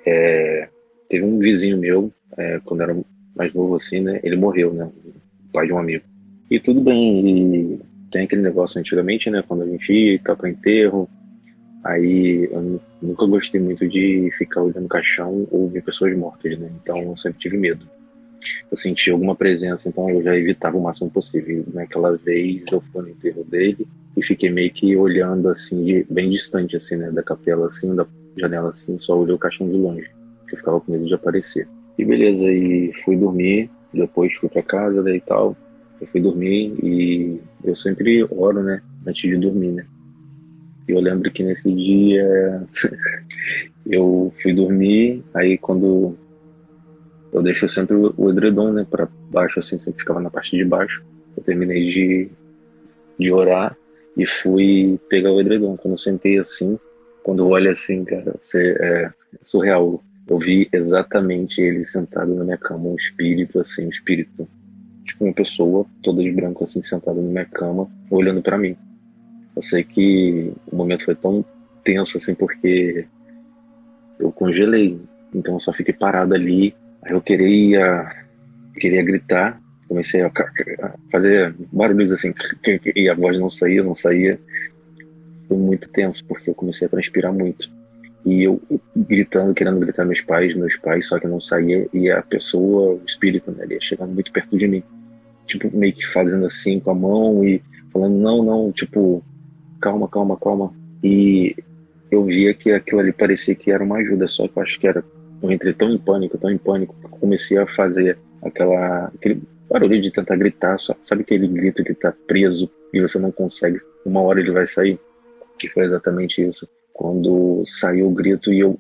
É, 0.05 0.69
teve 1.09 1.25
um 1.25 1.39
vizinho 1.39 1.79
meu, 1.79 2.13
é, 2.37 2.61
quando 2.65 2.83
era 2.83 2.97
mais 3.35 3.53
novo 3.55 3.77
assim, 3.77 4.01
né? 4.01 4.21
Ele 4.23 4.37
morreu, 4.37 4.73
né? 4.73 4.91
Pai 5.53 5.67
de 5.67 5.73
um 5.73 5.79
amigo. 5.79 6.05
E 6.51 6.61
tudo 6.61 6.81
bem, 6.81 7.75
e 7.75 7.81
tem 8.11 8.25
aquele 8.25 8.43
negócio 8.43 8.79
antigamente, 8.79 9.31
né? 9.31 9.43
Quando 9.47 9.63
a 9.63 9.67
gente 9.67 9.93
ia 9.93 10.19
tal 10.21 10.37
para 10.37 10.51
enterro, 10.51 11.09
aí 11.85 12.49
eu 12.51 12.81
nunca 13.03 13.27
gostei 13.27 13.61
muito 13.61 13.89
de 13.89 14.31
ficar 14.39 14.63
olhando 14.63 14.89
caixão 14.89 15.47
ou 15.51 15.69
ver 15.69 15.83
pessoas 15.83 16.17
mortas, 16.17 16.59
né? 16.59 16.71
Então 16.83 17.01
eu 17.03 17.17
sempre 17.17 17.41
tive 17.41 17.57
medo. 17.57 17.87
Eu 18.71 18.77
senti 18.77 19.11
alguma 19.11 19.35
presença, 19.35 19.89
então 19.89 20.09
eu 20.11 20.23
já 20.23 20.37
evitava 20.37 20.77
o 20.77 20.83
máximo 20.83 21.11
possível. 21.11 21.65
Naquela 21.73 22.17
vez 22.17 22.63
eu 22.71 22.81
fui 22.93 23.03
no 23.03 23.09
enterro 23.09 23.45
dele 23.45 23.87
e 24.17 24.23
fiquei 24.23 24.51
meio 24.51 24.71
que 24.73 24.97
olhando 24.97 25.49
assim, 25.49 26.05
bem 26.11 26.31
distante 26.31 26.77
assim, 26.77 26.97
né, 26.97 27.11
da 27.11 27.23
capela 27.23 27.67
assim, 27.67 27.95
da 27.95 28.07
janela 28.37 28.71
assim, 28.71 28.99
só 28.99 29.19
olhei 29.19 29.35
o 29.35 29.39
caixão 29.39 29.69
de 29.69 29.77
longe, 29.77 30.11
que 30.49 30.55
eu 30.55 30.59
ficava 30.59 30.81
com 30.81 30.93
medo 30.93 31.07
de 31.07 31.15
aparecer. 31.15 31.69
E 31.99 32.05
beleza, 32.05 32.45
e 32.45 32.93
fui 33.05 33.17
dormir, 33.17 33.71
depois 33.93 34.33
fui 34.35 34.49
para 34.49 34.63
casa 34.63 35.03
daí 35.03 35.21
tal. 35.21 35.57
Eu 36.01 36.07
fui 36.09 36.21
dormir 36.21 36.75
e 36.83 37.41
eu 37.65 37.75
sempre 37.75 38.27
oro, 38.31 38.63
né, 38.63 38.83
antes 39.07 39.23
de 39.23 39.37
dormir, 39.37 39.73
né? 39.73 39.87
E 40.89 40.93
eu 40.93 41.01
lembro 41.01 41.31
que 41.33 41.43
nesse 41.43 41.71
dia 41.73 42.63
eu 43.87 44.33
fui 44.43 44.53
dormir, 44.55 45.25
aí 45.35 45.59
quando 45.59 46.17
eu 47.33 47.43
deixo 47.43 47.69
sempre 47.69 47.95
o 47.95 48.31
edredom, 48.31 48.73
né, 48.73 48.87
para 48.89 49.09
baixo, 49.31 49.59
assim, 49.59 49.79
sempre 49.79 50.01
ficava 50.01 50.21
na 50.21 50.31
parte 50.31 50.57
de 50.57 50.65
baixo. 50.65 51.05
Eu 51.37 51.43
terminei 51.43 51.91
de, 51.91 52.29
de 53.19 53.33
orar 53.33 53.77
e 54.17 54.27
fui 54.27 54.99
pegar 55.09 55.33
o 55.33 55.41
edredom. 55.41 55.77
Quando 55.77 55.95
eu 55.95 55.99
sentei 55.99 56.39
assim, 56.39 56.79
quando 57.23 57.43
eu 57.43 57.49
olho 57.49 57.71
assim, 57.71 58.05
cara, 58.05 58.35
você, 58.41 58.77
é 58.81 59.11
surreal. 59.43 60.03
Eu 60.29 60.39
vi 60.39 60.69
exatamente 60.73 61.61
ele 61.61 61.85
sentado 61.85 62.35
na 62.35 62.45
minha 62.45 62.59
cama, 62.59 62.89
um 62.89 62.97
espírito, 62.97 63.61
assim, 63.61 63.87
um 63.87 63.91
espírito, 63.91 64.49
tipo 65.05 65.25
uma 65.25 65.33
pessoa 65.33 65.87
toda 66.03 66.23
de 66.23 66.33
branco, 66.33 66.65
assim, 66.65 66.83
sentada 66.83 67.21
na 67.21 67.29
minha 67.29 67.45
cama, 67.45 67.89
olhando 68.11 68.43
para 68.43 68.59
mim. 68.59 68.77
Eu 69.55 69.63
sei 69.63 69.85
que 69.85 70.53
o 70.71 70.77
momento 70.77 71.05
foi 71.05 71.15
tão 71.15 71.45
tenso, 71.85 72.17
assim, 72.17 72.35
porque 72.35 73.07
eu 74.19 74.33
congelei. 74.33 75.01
Então 75.35 75.55
eu 75.55 75.61
só 75.61 75.73
fiquei 75.73 75.95
parado 75.95 76.35
ali, 76.35 76.75
eu 77.09 77.21
queria, 77.21 78.11
queria 78.75 79.03
gritar, 79.03 79.61
comecei 79.89 80.23
a 80.23 80.33
fazer 81.11 81.55
barulhos 81.73 82.13
assim, 82.13 82.33
e 82.95 83.09
a 83.09 83.15
voz 83.15 83.39
não 83.39 83.51
saía, 83.51 83.83
não 83.83 83.95
saía. 83.95 84.39
Foi 85.49 85.57
muito 85.57 85.89
tenso, 85.89 86.25
porque 86.25 86.51
eu 86.51 86.55
comecei 86.55 86.87
a 86.87 86.91
transpirar 86.91 87.33
muito. 87.33 87.71
E 88.25 88.43
eu 88.43 88.61
gritando, 88.97 89.55
querendo 89.55 89.79
gritar 89.79 90.05
meus 90.05 90.21
pais, 90.21 90.57
meus 90.57 90.77
pais, 90.77 91.07
só 91.07 91.19
que 91.19 91.29
não 91.29 91.41
saía, 91.41 91.87
e 91.93 92.11
a 92.11 92.23
pessoa, 92.23 92.95
o 92.95 93.03
espírito, 93.07 93.53
né, 93.53 93.65
ele 93.65 93.75
ia 93.75 93.81
chegando 93.81 94.13
muito 94.13 94.33
perto 94.33 94.59
de 94.59 94.67
mim. 94.67 94.83
Tipo, 95.47 95.75
meio 95.77 95.95
que 95.95 96.05
fazendo 96.07 96.45
assim 96.45 96.81
com 96.81 96.91
a 96.91 96.95
mão 96.95 97.45
e 97.45 97.63
falando, 97.93 98.17
não, 98.17 98.43
não, 98.43 98.73
tipo, 98.73 99.23
calma, 99.81 100.09
calma, 100.09 100.37
calma. 100.37 100.75
E 101.05 101.55
eu 102.11 102.25
via 102.25 102.53
que 102.53 102.73
aquilo 102.73 103.01
ali 103.01 103.13
parecia 103.13 103.55
que 103.55 103.71
era 103.71 103.85
uma 103.85 103.99
ajuda, 103.99 104.27
só 104.27 104.49
que 104.49 104.59
eu 104.59 104.63
acho 104.65 104.81
que 104.81 104.89
era 104.89 105.05
eu 105.43 105.51
entrei 105.51 105.73
tão 105.73 105.91
em 105.91 105.99
pânico, 105.99 106.39
tão 106.39 106.51
em 106.51 106.59
pânico, 106.59 106.95
comecei 107.11 107.59
a 107.59 107.67
fazer 107.67 108.19
aquela, 108.43 109.07
aquele 109.07 109.43
barulho 109.71 110.01
de 110.01 110.11
tentar 110.11 110.37
gritar, 110.37 110.79
sabe 110.79 111.23
aquele 111.23 111.49
grito 111.49 111.85
que 111.85 111.95
tá 111.95 112.13
preso 112.27 112.71
e 112.93 113.01
você 113.01 113.19
não 113.19 113.31
consegue, 113.31 113.81
uma 114.05 114.21
hora 114.23 114.41
ele 114.41 114.53
vai 114.53 114.67
sair? 114.67 114.99
Que 115.59 115.69
foi 115.69 115.85
exatamente 115.85 116.43
isso. 116.43 116.69
Quando 116.93 117.63
saiu 117.67 118.09
o 118.09 118.15
grito 118.15 118.51
e 118.51 118.61
eu, 118.61 118.79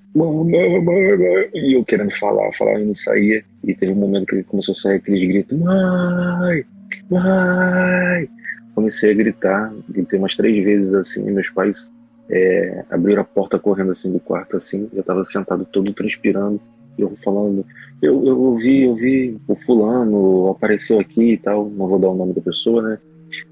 e 1.55 1.77
eu 1.77 1.85
querendo 1.85 2.17
falar, 2.19 2.51
falar 2.55 2.81
e 2.81 2.87
não 2.87 2.95
saía, 2.95 3.45
e 3.63 3.75
teve 3.75 3.93
um 3.93 3.97
momento 3.97 4.27
que 4.27 4.37
ele 4.37 4.45
começou 4.45 4.73
a 4.73 4.77
sair 4.77 4.97
aqueles 4.97 5.29
gritos, 5.29 5.59
mãe, 5.59 6.65
mãe, 7.11 8.29
comecei 8.75 9.11
a 9.11 9.15
gritar, 9.15 9.75
gritei 9.91 10.19
umas 10.19 10.35
três 10.35 10.65
vezes 10.65 10.95
assim, 10.95 11.31
meus 11.31 11.51
pais 11.51 11.91
é, 12.30 12.85
abriram 12.90 13.23
a 13.23 13.25
porta 13.25 13.59
correndo 13.59 13.92
assim 13.92 14.12
do 14.12 14.21
quarto 14.21 14.56
assim, 14.56 14.88
eu 14.92 15.00
estava 15.00 15.25
sentado 15.25 15.64
todo 15.64 15.92
transpirando, 15.92 16.61
eu 16.99 17.16
falando, 17.23 17.64
eu, 18.02 18.26
eu 18.26 18.56
vi, 18.56 18.83
eu 18.83 18.95
vi 18.95 19.40
o 19.47 19.54
fulano 19.54 20.49
apareceu 20.49 20.99
aqui 20.99 21.33
e 21.33 21.38
tal, 21.38 21.68
não 21.68 21.87
vou 21.87 21.99
dar 21.99 22.09
o 22.09 22.16
nome 22.16 22.33
da 22.33 22.40
pessoa, 22.40 22.83
né? 22.83 22.99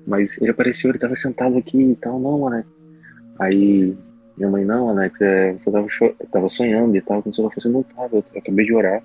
Mas 0.07 0.41
ele 0.41 0.51
apareceu, 0.51 0.91
ele 0.91 0.97
estava 0.97 1.15
sentado 1.15 1.57
aqui 1.59 1.79
e 1.79 1.97
tal, 1.97 2.19
não, 2.19 2.49
né? 2.49 2.65
Aí 3.39 3.95
minha 4.37 4.51
mãe, 4.51 4.65
não, 4.65 4.89
Alex, 4.89 5.21
é, 5.21 5.53
você 5.53 5.71
tava, 5.71 5.87
tava 6.33 6.49
sonhando 6.49 6.97
e 6.97 7.01
tal, 7.01 7.23
quando 7.23 7.35
você 7.35 7.43
falou 7.43 7.53
assim, 7.57 7.73
não 7.73 7.83
tava, 7.83 8.17
eu 8.17 8.25
acabei 8.37 8.65
de 8.65 8.75
orar. 8.75 9.03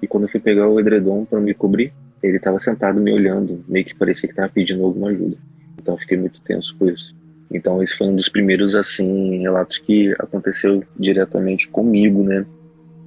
E 0.00 0.06
quando 0.06 0.24
eu 0.24 0.30
fui 0.30 0.40
pegar 0.40 0.68
o 0.68 0.80
edredom 0.80 1.26
para 1.26 1.40
me 1.40 1.52
cobrir, 1.52 1.92
ele 2.22 2.38
estava 2.38 2.58
sentado 2.58 3.00
me 3.00 3.12
olhando, 3.12 3.62
meio 3.68 3.84
que 3.84 3.94
parecia 3.94 4.28
que 4.28 4.32
estava 4.32 4.48
pedindo 4.48 4.84
alguma 4.84 5.10
ajuda. 5.10 5.36
Então 5.78 5.94
eu 5.94 5.98
fiquei 5.98 6.16
muito 6.16 6.40
tenso 6.42 6.74
por 6.78 6.90
isso. 6.90 7.14
Então 7.52 7.82
esse 7.82 7.96
foi 7.96 8.06
um 8.06 8.14
dos 8.14 8.28
primeiros 8.28 8.74
assim 8.74 9.38
relatos 9.38 9.78
que 9.78 10.14
aconteceu 10.18 10.84
diretamente 10.98 11.68
comigo, 11.68 12.22
né? 12.22 12.46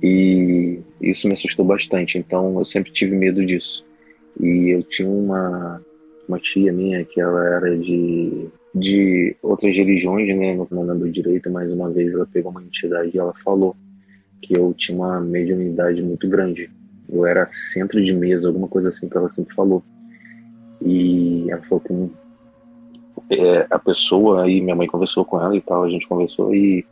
E 0.01 0.79
isso 1.01 1.27
me 1.27 1.33
assustou 1.33 1.65
bastante. 1.65 2.17
Então 2.17 2.57
eu 2.57 2.65
sempre 2.65 2.91
tive 2.91 3.15
medo 3.15 3.45
disso. 3.45 3.85
E 4.39 4.69
eu 4.69 4.83
tinha 4.83 5.09
uma 5.09 5.81
uma 6.27 6.39
tia 6.39 6.71
minha 6.71 7.03
que 7.03 7.19
ela 7.21 7.45
era 7.45 7.77
de 7.77 8.49
de 8.75 9.35
outras 9.41 9.75
religiões, 9.75 10.27
né? 10.35 10.55
Não 10.71 10.83
lembro 10.83 11.11
direito, 11.11 11.49
mas 11.49 11.71
uma 11.71 11.91
vez 11.91 12.13
ela 12.13 12.25
pegou 12.25 12.51
uma 12.51 12.63
entidade 12.63 13.11
e 13.13 13.19
ela 13.19 13.33
falou 13.43 13.75
que 14.41 14.57
eu 14.57 14.73
tinha 14.73 14.97
uma 14.97 15.21
mediunidade 15.21 16.01
muito 16.01 16.27
grande. 16.27 16.69
Eu 17.07 17.25
era 17.25 17.45
centro 17.45 18.03
de 18.03 18.11
mesa, 18.11 18.47
alguma 18.47 18.67
coisa 18.67 18.89
assim 18.89 19.07
que 19.07 19.15
ela 19.15 19.29
sempre 19.29 19.55
falou. 19.55 19.83
E 20.81 21.45
ela 21.49 21.61
falou 21.63 21.79
que 21.79 21.93
é, 23.29 23.67
a 23.69 23.79
pessoa, 23.79 24.43
aí 24.43 24.61
minha 24.61 24.75
mãe 24.75 24.87
conversou 24.87 25.25
com 25.25 25.39
ela 25.39 25.55
e 25.55 25.61
tal, 25.61 25.83
a 25.83 25.89
gente 25.89 26.07
conversou 26.07 26.53
e 26.53 26.85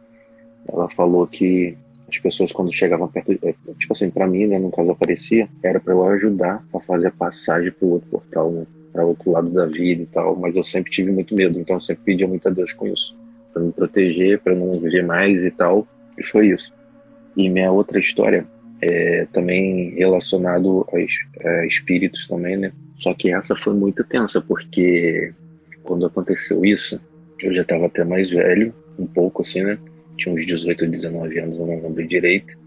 ela 0.68 0.90
falou 0.90 1.28
que 1.28 1.78
as 2.10 2.18
pessoas 2.18 2.52
quando 2.52 2.74
chegavam 2.74 3.08
perto, 3.08 3.32
é, 3.44 3.54
tipo 3.80 3.94
assim, 3.94 4.10
para 4.10 4.28
mim, 4.28 4.48
né, 4.48 4.60
no 4.60 4.72
caso 4.72 4.92
aparecia, 4.92 5.48
era 5.64 5.80
para 5.80 5.94
eu 5.94 6.06
ajudar 6.08 6.64
a 6.74 6.80
fazer 6.82 7.08
a 7.08 7.12
passagem 7.12 7.72
pro 7.72 7.88
outro 7.88 8.10
portal, 8.10 8.52
né, 8.52 8.66
para 8.92 9.06
outro 9.06 9.32
lado 9.32 9.50
da 9.50 9.66
vida 9.66 10.04
e 10.04 10.06
tal, 10.08 10.36
mas 10.36 10.56
eu 10.56 10.64
sempre 10.64 10.92
tive 10.92 11.12
muito 11.12 11.34
medo, 11.34 11.60
então 11.60 11.78
eu 11.78 11.82
sempre 11.82 12.04
pedia 12.04 12.28
muito 12.28 12.48
a 12.48 12.52
Deus 12.52 12.74
com 12.74 12.88
isso, 12.88 13.16
para 13.54 13.62
me 13.62 13.72
proteger, 13.72 14.40
para 14.42 14.54
não 14.54 14.74
viver 14.74 15.06
mais 15.06 15.46
e 15.46 15.52
tal, 15.52 15.88
e 16.18 16.24
foi 16.24 16.50
isso. 16.50 16.74
E 17.38 17.50
minha 17.50 17.72
outra 17.72 18.00
história 18.00 18.46
é 18.82 19.26
também 19.32 19.92
relacionado 19.92 20.86
a, 20.92 21.48
a 21.48 21.66
espíritos 21.66 22.28
também, 22.28 22.58
né, 22.58 22.74
só 23.00 23.14
que 23.14 23.32
essa 23.34 23.56
foi 23.56 23.74
muito 23.74 24.04
tensa, 24.04 24.42
porque 24.42 25.34
quando 25.84 26.06
aconteceu 26.06 26.64
isso, 26.64 27.00
eu 27.40 27.54
já 27.54 27.62
estava 27.62 27.88
até 27.88 28.04
mais 28.04 28.30
velho, 28.30 28.74
um 28.98 29.08
pouco 29.08 29.42
assim, 29.42 29.64
né? 29.64 29.78
Tinha 30.18 30.34
uns 30.34 30.46
18, 30.46 30.88
19 30.88 31.40
anos, 31.40 31.60
eu 31.60 31.66
não 31.66 31.82
lembro 31.82 32.08
direito, 32.08 32.58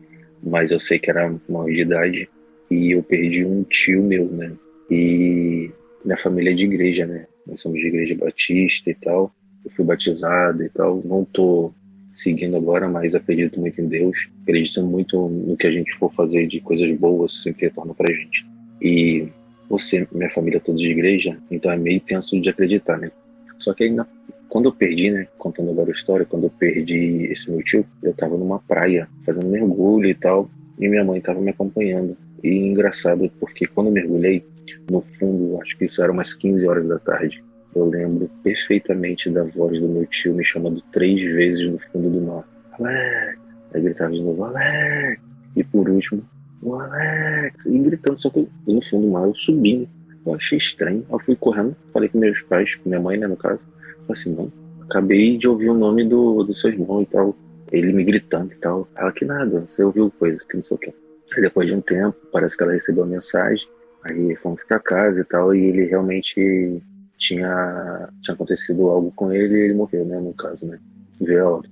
mas 0.42 0.70
eu 0.70 0.78
sei 0.78 0.98
que 0.98 1.10
era 1.10 1.32
uma 1.48 1.64
de 1.66 1.80
idade. 1.80 2.28
E 2.70 2.92
eu 2.92 3.02
perdi 3.02 3.44
um 3.44 3.62
tio 3.64 4.02
meu, 4.02 4.26
né? 4.26 4.52
E 4.90 5.70
minha 6.04 6.16
família 6.18 6.50
é 6.50 6.54
de 6.54 6.64
igreja, 6.64 7.06
né? 7.06 7.26
Nós 7.46 7.60
somos 7.60 7.78
de 7.78 7.86
igreja 7.86 8.16
batista 8.16 8.90
e 8.90 8.94
tal. 8.94 9.34
Eu 9.64 9.70
fui 9.70 9.84
batizado 9.84 10.62
e 10.62 10.68
tal. 10.70 11.02
Não 11.04 11.24
tô 11.24 11.72
seguindo 12.14 12.56
agora, 12.56 12.88
mas 12.88 13.14
acredito 13.14 13.60
muito 13.60 13.80
em 13.80 13.88
Deus. 13.88 14.28
Acredito 14.42 14.82
muito 14.82 15.28
no 15.28 15.56
que 15.56 15.66
a 15.66 15.70
gente 15.70 15.92
for 15.94 16.12
fazer 16.14 16.46
de 16.46 16.60
coisas 16.60 16.90
boas, 16.98 17.42
sempre 17.42 17.66
retorna 17.66 17.94
pra 17.94 18.12
gente. 18.12 18.46
E 18.80 19.28
você, 19.68 20.06
minha 20.12 20.30
família 20.30 20.60
toda 20.60 20.78
de 20.78 20.88
igreja, 20.88 21.36
então 21.50 21.70
é 21.70 21.76
meio 21.76 22.00
tenso 22.00 22.40
de 22.40 22.50
acreditar, 22.50 22.98
né? 22.98 23.10
Só 23.58 23.72
que 23.72 23.84
aí, 23.84 23.90
na, 23.90 24.06
quando 24.48 24.66
eu 24.66 24.72
perdi, 24.72 25.10
né, 25.10 25.26
contando 25.38 25.70
agora 25.70 25.90
a 25.90 25.92
história, 25.92 26.26
quando 26.26 26.44
eu 26.44 26.50
perdi 26.50 27.26
esse 27.30 27.50
meu 27.50 27.62
tio, 27.62 27.84
eu 28.02 28.12
tava 28.14 28.36
numa 28.36 28.58
praia, 28.60 29.08
fazendo 29.24 29.46
mergulho 29.46 30.08
e 30.08 30.14
tal, 30.14 30.50
e 30.78 30.88
minha 30.88 31.04
mãe 31.04 31.20
tava 31.20 31.40
me 31.40 31.50
acompanhando. 31.50 32.16
E 32.42 32.48
engraçado, 32.48 33.30
porque 33.40 33.66
quando 33.66 33.88
eu 33.88 33.92
mergulhei, 33.92 34.44
no 34.90 35.02
fundo, 35.18 35.60
acho 35.60 35.76
que 35.76 35.86
isso 35.86 36.02
era 36.02 36.12
umas 36.12 36.34
15 36.34 36.66
horas 36.66 36.86
da 36.86 36.98
tarde, 36.98 37.42
eu 37.74 37.86
lembro 37.86 38.30
perfeitamente 38.42 39.28
da 39.30 39.42
voz 39.42 39.80
do 39.80 39.88
meu 39.88 40.06
tio 40.06 40.34
me 40.34 40.44
chamando 40.44 40.80
três 40.92 41.20
vezes 41.20 41.68
no 41.70 41.78
fundo 41.90 42.10
do 42.10 42.20
mar. 42.20 42.48
Alex! 42.78 43.38
Aí 43.72 43.82
gritava 43.82 44.12
de 44.12 44.22
novo, 44.22 44.44
Alex! 44.44 45.20
E 45.56 45.64
por 45.64 45.88
último, 45.88 46.22
o 46.64 46.80
Alex, 46.80 47.66
e 47.66 47.78
gritando, 47.78 48.20
só 48.20 48.30
que 48.30 48.48
no 48.66 48.82
fundo 48.82 49.06
do 49.06 49.12
mar 49.12 49.26
eu 49.28 49.34
subi, 49.34 49.88
eu 50.26 50.34
achei 50.34 50.56
estranho, 50.56 51.04
eu 51.10 51.18
fui 51.20 51.36
correndo, 51.36 51.76
falei 51.92 52.08
com 52.08 52.18
meus 52.18 52.40
pais, 52.42 52.74
com 52.76 52.88
minha 52.88 53.00
mãe, 53.00 53.18
né, 53.18 53.26
no 53.26 53.36
caso, 53.36 53.60
falei 54.06 54.06
assim, 54.10 54.34
não, 54.34 54.50
acabei 54.82 55.36
de 55.36 55.46
ouvir 55.46 55.68
o 55.68 55.74
nome 55.74 56.08
do, 56.08 56.42
do 56.42 56.54
seu 56.54 56.70
irmão 56.70 57.02
e 57.02 57.06
tal, 57.06 57.36
ele 57.70 57.92
me 57.92 58.02
gritando 58.04 58.52
e 58.52 58.56
tal, 58.56 58.88
ela 58.96 59.12
que 59.12 59.24
nada, 59.24 59.66
você 59.68 59.84
ouviu 59.84 60.10
coisa, 60.18 60.42
que 60.48 60.56
não 60.56 60.62
sei 60.62 60.74
o 60.74 60.78
que. 60.78 60.94
Aí 61.34 61.42
depois 61.42 61.66
de 61.66 61.74
um 61.74 61.80
tempo, 61.80 62.16
parece 62.32 62.56
que 62.56 62.62
ela 62.62 62.72
recebeu 62.72 63.04
a 63.04 63.06
mensagem, 63.06 63.66
aí 64.04 64.34
fomos 64.36 64.62
pra 64.64 64.78
casa 64.78 65.20
e 65.20 65.24
tal, 65.24 65.54
e 65.54 65.62
ele 65.62 65.84
realmente 65.84 66.82
tinha, 67.18 68.08
tinha 68.22 68.34
acontecido 68.34 68.88
algo 68.88 69.12
com 69.12 69.32
ele 69.32 69.54
e 69.54 69.60
ele 69.64 69.74
morreu, 69.74 70.04
né, 70.06 70.18
no 70.18 70.32
caso, 70.32 70.66
né, 70.66 70.78
veio 71.20 71.62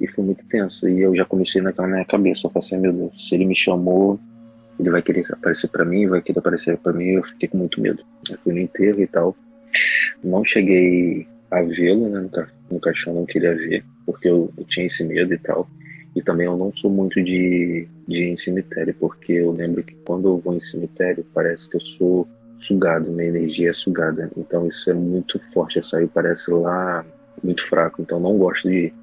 E 0.00 0.06
foi 0.08 0.24
muito 0.24 0.46
tenso, 0.46 0.88
e 0.88 1.00
eu 1.00 1.16
já 1.16 1.24
comecei 1.24 1.60
naquela 1.60 1.88
minha 1.88 2.04
cabeça, 2.04 2.46
eu 2.46 2.50
falei 2.50 2.66
assim, 2.66 2.78
meu 2.78 2.92
Deus, 2.92 3.28
se 3.28 3.34
ele 3.34 3.46
me 3.46 3.56
chamou, 3.56 4.20
ele 4.78 4.90
vai 4.90 5.02
querer 5.02 5.24
aparecer 5.32 5.68
para 5.68 5.84
mim, 5.84 6.06
vai 6.06 6.20
querer 6.20 6.38
aparecer 6.38 6.76
para 6.78 6.92
mim, 6.92 7.12
eu 7.12 7.22
fiquei 7.24 7.48
com 7.48 7.58
muito 7.58 7.80
medo. 7.80 8.02
Eu 8.28 8.38
fui 8.38 8.52
no 8.52 8.60
enterro 8.60 9.00
e 9.00 9.06
tal, 9.06 9.36
Não 10.22 10.44
cheguei 10.44 11.26
a 11.50 11.62
vê-lo, 11.62 12.08
né? 12.08 12.20
No, 12.20 12.28
ca 12.28 12.48
no 12.70 12.80
caixão 12.80 13.14
não 13.14 13.26
queria 13.26 13.54
ver, 13.54 13.84
porque 14.04 14.28
eu, 14.28 14.52
eu, 14.56 14.64
tinha 14.64 14.86
esse 14.86 15.04
medo 15.04 15.32
e 15.32 15.38
tal. 15.38 15.68
E 16.14 16.22
também 16.22 16.46
eu 16.46 16.56
não 16.56 16.74
sou 16.74 16.90
muito 16.90 17.22
de, 17.22 17.86
de 18.08 18.22
ir 18.24 18.30
em 18.30 18.36
cemitério, 18.36 18.94
porque 18.98 19.32
eu 19.32 19.52
lembro 19.52 19.82
que 19.82 19.94
quando 20.06 20.28
eu 20.28 20.38
vou 20.38 20.54
em 20.54 20.60
cemitério, 20.60 21.24
parece 21.34 21.68
que 21.68 21.76
eu 21.76 21.80
sou 21.80 22.28
sugado, 22.58 23.10
minha 23.10 23.28
energia 23.28 23.70
é 23.70 23.72
sugada. 23.72 24.30
Então 24.36 24.66
isso 24.66 24.90
é 24.90 24.94
muito 24.94 25.38
forte, 25.52 25.78
essa 25.78 25.98
aí 25.98 26.06
parece 26.06 26.50
lá 26.50 27.04
muito 27.42 27.64
fraco, 27.66 28.00
então 28.02 28.18
não 28.18 28.38
gosto 28.38 28.68
de 28.68 28.86
ir. 28.86 28.94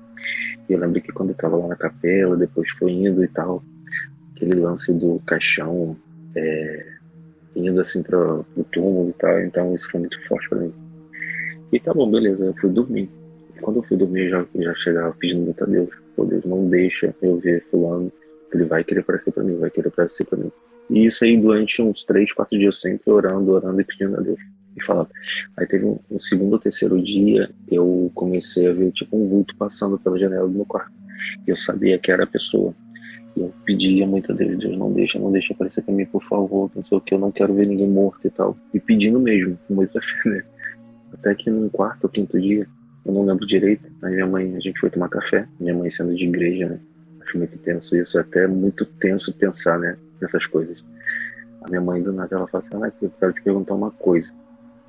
Eu 0.69 0.79
lembro 0.79 1.01
que 1.01 1.11
quando 1.11 1.29
eu 1.29 1.35
tava 1.35 1.57
lá 1.57 1.67
na 1.67 1.75
capela, 1.75 2.35
depois 2.35 2.69
foi 2.71 2.91
indo 2.91 3.23
e 3.23 3.27
tal, 3.27 3.63
aquele 4.43 4.59
lance 4.59 4.93
do 4.93 5.21
caixão, 5.25 5.95
é, 6.35 6.85
indo 7.55 7.79
assim 7.79 8.03
para 8.03 8.17
o 8.35 8.63
túmulo 8.71 9.09
e 9.09 9.13
tal, 9.13 9.39
então 9.39 9.73
isso 9.73 9.89
foi 9.89 10.01
muito 10.01 10.21
forte 10.27 10.49
para 10.49 10.59
mim. 10.59 10.73
E 11.71 11.79
tá 11.79 11.93
bom, 11.93 12.09
beleza, 12.09 12.45
eu 12.45 12.53
fui 12.55 12.69
dormir. 12.69 13.09
Quando 13.61 13.77
eu 13.77 13.83
fui 13.83 13.97
dormir, 13.97 14.29
já, 14.29 14.45
já 14.55 14.75
chegava 14.75 15.15
pedindo 15.17 15.43
muito 15.43 15.63
a 15.63 15.67
Deus, 15.67 15.89
pô, 16.15 16.25
Deus, 16.25 16.43
não 16.43 16.69
deixa 16.69 17.15
eu 17.21 17.37
ver 17.37 17.65
fulano, 17.71 18.11
ele 18.53 18.65
vai 18.65 18.83
querer 18.83 18.99
aparecer 18.99 19.31
para 19.31 19.43
mim, 19.43 19.57
vai 19.57 19.69
querer 19.69 19.87
aparecer 19.87 20.25
para 20.25 20.37
mim. 20.37 20.51
E 20.89 21.05
isso 21.05 21.23
aí 21.23 21.37
durante 21.37 21.81
uns 21.81 22.03
três, 22.03 22.31
quatro 22.33 22.57
dias 22.57 22.79
sempre 22.79 23.09
orando, 23.11 23.51
orando 23.51 23.79
e 23.79 23.85
pedindo 23.85 24.17
a 24.17 24.21
Deus. 24.21 24.39
E 24.75 24.83
falando. 24.83 25.09
Aí 25.55 25.65
teve 25.67 25.85
um, 25.85 25.99
um 26.11 26.19
segundo 26.19 26.53
ou 26.53 26.59
terceiro 26.59 27.01
dia, 27.01 27.49
eu 27.71 28.11
comecei 28.15 28.67
a 28.67 28.73
ver 28.73 28.91
tipo 28.91 29.15
um 29.15 29.27
vulto 29.27 29.55
passando 29.55 29.97
pela 29.99 30.19
janela 30.19 30.47
do 30.47 30.53
meu 30.53 30.65
quarto. 30.65 30.91
E 31.47 31.51
eu 31.51 31.55
sabia 31.55 31.97
que 31.97 32.11
era 32.11 32.23
a 32.23 32.27
pessoa. 32.27 32.75
Eu 33.35 33.51
pedia 33.65 34.05
muito 34.05 34.31
a 34.31 34.35
Deus, 34.35 34.59
Deus, 34.59 34.77
não 34.77 34.91
deixa, 34.91 35.17
não 35.17 35.31
deixa 35.31 35.53
aparecer 35.53 35.81
pra 35.81 35.93
mim, 35.93 36.05
por 36.05 36.23
favor, 36.23 36.69
não 36.75 36.83
sei 36.83 36.97
o 36.97 37.01
que, 37.01 37.15
eu 37.15 37.19
não 37.19 37.31
quero 37.31 37.53
ver 37.53 37.65
ninguém 37.65 37.89
morto 37.89 38.27
e 38.27 38.29
tal. 38.29 38.55
E 38.73 38.79
pedindo 38.79 39.19
mesmo, 39.19 39.57
com 39.67 39.73
muita 39.73 39.99
fé, 40.01 40.29
né? 40.29 40.43
Até 41.13 41.33
que 41.35 41.49
no 41.49 41.69
quarto 41.69 42.03
ou 42.03 42.09
quinto 42.09 42.39
dia, 42.39 42.67
eu 43.05 43.13
não 43.13 43.25
lembro 43.25 43.45
direito, 43.47 43.89
aí 44.03 44.13
minha 44.13 44.27
mãe, 44.27 44.55
a 44.55 44.59
gente 44.59 44.79
foi 44.79 44.89
tomar 44.89 45.09
café, 45.09 45.47
minha 45.59 45.73
mãe 45.73 45.89
sendo 45.89 46.15
de 46.15 46.25
igreja, 46.25 46.69
né? 46.69 46.79
Acho 47.21 47.37
muito 47.37 47.57
tenso 47.59 47.95
isso, 47.95 48.17
é 48.17 48.21
até 48.21 48.47
muito 48.47 48.85
tenso 48.85 49.33
pensar, 49.35 49.79
né? 49.79 49.97
Nessas 50.21 50.45
coisas. 50.45 50.83
A 51.63 51.69
minha 51.69 51.81
mãe 51.81 52.01
do 52.01 52.13
nada, 52.13 52.35
ela 52.35 52.47
fala 52.47 52.63
assim, 52.67 52.83
ah, 52.83 52.91
eu 53.01 53.11
quero 53.19 53.33
te 53.33 53.41
perguntar 53.41 53.73
uma 53.73 53.91
coisa. 53.91 54.31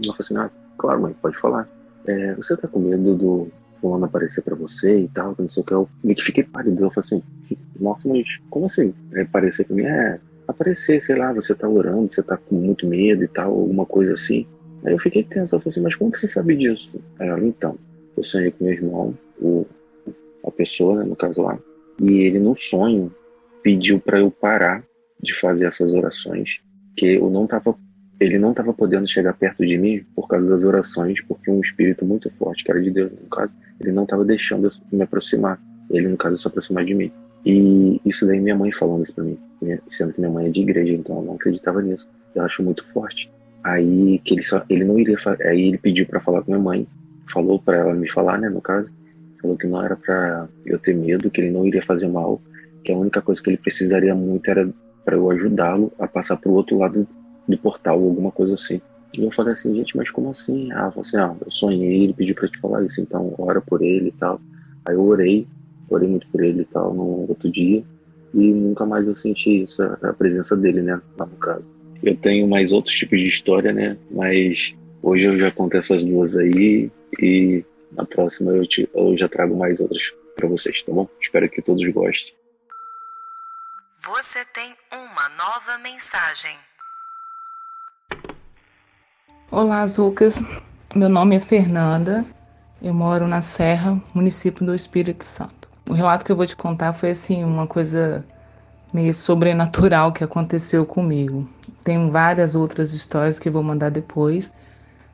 Ela 0.05 0.15
fala 0.15 0.21
assim, 0.21 0.37
ah, 0.37 0.51
claro 0.77 1.03
mãe, 1.03 1.15
pode 1.21 1.37
falar. 1.39 1.69
É, 2.07 2.35
você 2.35 2.57
tá 2.57 2.69
com 2.69 2.81
medo 2.81 3.15
do, 3.15 3.51
fulano 3.85 4.07
aparecer 4.07 4.41
para 4.41 4.55
você 4.55 5.01
e 5.01 5.09
tal, 5.09 5.35
não 5.39 5.51
sei 5.51 5.63
o 5.63 5.67
que. 5.67 5.75
Eu 5.75 5.89
que 6.15 6.23
fiquei 6.23 6.43
pálido. 6.43 6.83
Eu 6.83 6.91
falei 6.91 7.07
assim, 7.07 7.23
nossa, 7.79 8.09
mas 8.09 8.27
como 8.51 8.67
assim? 8.67 8.95
É, 9.13 9.23
aparecer 9.23 9.65
pra 9.65 9.77
mim 9.77 9.85
é 9.85 10.21
aparecer, 10.47 11.01
sei 11.01 11.17
lá, 11.17 11.33
você 11.33 11.55
tá 11.55 11.69
orando, 11.69 12.09
você 12.09 12.23
tá 12.23 12.37
com 12.37 12.55
muito 12.55 12.87
medo 12.87 13.25
e 13.25 13.29
tal, 13.29 13.51
alguma 13.51 13.87
coisa 13.87 14.13
assim. 14.13 14.47
Aí 14.85 14.93
eu 14.93 14.99
fiquei 14.99 15.25
tenso, 15.25 15.55
eu 15.55 15.61
falei 15.61 15.71
assim, 15.71 15.83
mas 15.83 15.97
como 15.97 16.13
que 16.13 16.19
você 16.19 16.29
sabe 16.29 16.57
disso? 16.57 16.91
Aí 17.19 17.29
ela, 17.29 17.43
então, 17.45 17.79
eu 18.17 18.25
sonhei 18.25 18.51
com 18.51 18.65
meu 18.65 18.75
irmão, 18.75 19.19
o, 19.41 19.67
a 20.45 20.51
pessoa, 20.51 20.99
né, 20.99 21.05
no 21.05 21.17
caso 21.17 21.41
lá, 21.43 21.59
e 22.01 22.13
ele 22.13 22.39
no 22.39 22.55
sonho 22.55 23.11
pediu 23.63 23.99
para 23.99 24.19
eu 24.19 24.31
parar 24.31 24.85
de 25.23 25.35
fazer 25.41 25.67
essas 25.67 25.93
orações, 25.93 26.61
que 26.97 27.15
eu 27.15 27.31
não 27.31 27.47
tava 27.47 27.75
ele 28.21 28.39
não 28.39 28.51
estava 28.51 28.73
podendo 28.73 29.09
chegar 29.09 29.35
perto 29.35 29.67
de 29.67 29.77
mim 29.77 30.05
por 30.15 30.29
causa 30.29 30.49
das 30.49 30.63
orações, 30.63 31.21
porque 31.23 31.51
um 31.51 31.61
espírito 31.61 32.05
muito 32.05 32.31
forte, 32.31 32.63
que 32.63 32.71
era 32.71 32.81
de 32.81 32.91
Deus, 32.91 33.11
no 33.11 33.29
caso, 33.29 33.53
ele 33.81 33.93
não 33.93 34.05
estava 34.05 34.25
deixando 34.25 34.69
eu 34.69 34.71
me 34.93 35.03
aproximar. 35.03 35.61
Ele, 35.91 36.09
no 36.09 36.17
caso, 36.17 36.39
se 36.39 36.47
aproximar 36.47 36.85
de 36.85 36.95
mim. 36.95 37.13
E 37.45 38.01
isso 38.05 38.27
daí 38.27 38.41
minha 38.41 38.57
mãe 38.57 38.73
falando 38.73 39.05
isso 39.05 39.15
pra 39.15 39.25
mim, 39.25 39.39
sendo 39.91 40.13
que 40.13 40.21
minha 40.21 40.33
mãe 40.33 40.47
é 40.47 40.51
de 40.51 40.61
igreja, 40.61 40.93
então 40.93 41.17
eu 41.17 41.23
não 41.23 41.35
acreditava 41.35 41.83
nisso. 41.83 42.09
Eu 42.35 42.43
acho 42.43 42.63
muito 42.63 42.85
forte. 42.93 43.31
Aí 43.63 44.19
que 44.25 44.35
ele 44.35 44.43
só, 44.43 44.63
ele 44.69 44.85
não 44.85 44.99
iria, 44.99 45.17
aí 45.43 45.69
ele 45.69 45.79
pediu 45.79 46.07
para 46.07 46.21
falar 46.21 46.43
com 46.43 46.53
minha 46.53 46.63
mãe, 46.63 46.87
falou 47.33 47.59
para 47.59 47.79
ela 47.79 47.95
me 47.95 48.11
falar, 48.11 48.39
né, 48.39 48.49
no 48.49 48.61
caso, 48.61 48.91
falou 49.41 49.57
que 49.57 49.67
não 49.67 49.83
era 49.83 49.97
para 49.97 50.49
eu 50.65 50.79
ter 50.79 50.95
medo, 50.95 51.31
que 51.31 51.41
ele 51.41 51.51
não 51.51 51.67
iria 51.67 51.85
fazer 51.85 52.09
mal, 52.09 52.41
que 52.83 52.93
a 52.93 52.97
única 52.97 53.23
coisa 53.23 53.43
que 53.43 53.51
ele 53.51 53.57
precisaria 53.57 54.15
muito 54.15 54.51
era 54.51 54.69
para 55.05 55.17
eu 55.17 55.31
ajudá-lo 55.31 55.93
a 55.99 56.07
passar 56.07 56.37
pro 56.37 56.53
outro 56.53 56.79
lado 56.79 57.07
do 57.47 57.59
portal, 57.59 58.03
alguma 58.03 58.31
coisa 58.31 58.55
assim. 58.55 58.81
E 59.13 59.23
eu 59.23 59.31
falei 59.31 59.53
assim, 59.53 59.75
gente, 59.75 59.97
mas 59.97 60.11
como 60.11 60.31
assim? 60.31 60.73
Ah, 60.73 60.93
assim, 60.99 61.17
ah, 61.19 61.35
eu 61.45 61.51
sonhei, 61.51 62.05
ele 62.05 62.15
pediu 62.15 62.35
pra 62.35 62.49
te 62.49 62.59
falar 62.59 62.85
isso, 62.85 63.01
então 63.01 63.35
ora 63.39 63.61
por 63.61 63.83
ele 63.83 64.09
e 64.09 64.13
tal. 64.13 64.41
Aí 64.87 64.95
eu 64.95 65.05
orei, 65.05 65.47
orei 65.89 66.09
muito 66.09 66.27
por 66.29 66.43
ele 66.43 66.63
e 66.63 66.65
tal 66.67 66.95
no 66.95 67.29
outro 67.29 67.51
dia, 67.51 67.85
e 68.33 68.53
nunca 68.53 68.85
mais 68.85 69.07
eu 69.07 69.15
senti 69.15 69.63
essa, 69.63 69.99
a 70.03 70.13
presença 70.13 70.57
dele, 70.57 70.83
né, 70.83 71.01
lá 71.17 71.27
no 71.27 71.37
caso. 71.37 71.65
Eu 72.03 72.17
tenho 72.17 72.49
mais 72.49 72.73
outros 72.73 72.95
tipos 72.95 73.19
de 73.19 73.27
história, 73.27 73.73
né, 73.73 73.97
mas 74.11 74.75
hoje 75.03 75.25
eu 75.25 75.39
já 75.39 75.51
conto 75.51 75.77
essas 75.77 76.05
duas 76.05 76.37
aí, 76.37 76.91
e 77.21 77.65
na 77.93 78.05
próxima 78.05 78.53
eu, 78.53 78.67
te, 78.67 78.89
eu 78.95 79.17
já 79.17 79.29
trago 79.29 79.57
mais 79.57 79.79
outras 79.81 80.03
para 80.35 80.49
vocês, 80.49 80.83
tá 80.83 80.93
bom? 80.93 81.09
Espero 81.21 81.49
que 81.49 81.63
todos 81.63 81.87
gostem. 81.93 82.35
Você 84.05 84.45
tem 84.53 84.75
uma 84.93 85.29
nova 85.31 85.79
mensagem. 85.79 86.57
Olá, 89.51 89.87
Zucas. 89.87 90.35
Meu 90.95 91.09
nome 91.09 91.37
é 91.37 91.41
Fernanda. 91.41 92.25
Eu 92.83 92.93
moro 92.93 93.27
na 93.27 93.41
Serra, 93.41 93.99
município 94.13 94.67
do 94.67 94.75
Espírito 94.75 95.25
Santo. 95.25 95.64
O 95.89 95.93
relato 95.93 96.25
que 96.25 96.33
eu 96.33 96.37
vou 96.37 96.47
te 96.47 96.57
contar 96.57 96.93
foi 96.93 97.11
assim 97.11 97.45
uma 97.45 97.67
coisa 97.67 98.25
meio 98.93 99.13
sobrenatural 99.13 100.13
que 100.13 100.25
aconteceu 100.25 100.87
comigo. 100.87 101.49
Tem 101.83 102.09
várias 102.09 102.55
outras 102.55 102.95
histórias 102.95 103.39
que 103.39 103.51
vou 103.51 103.63
mandar 103.63 103.91
depois, 103.91 104.51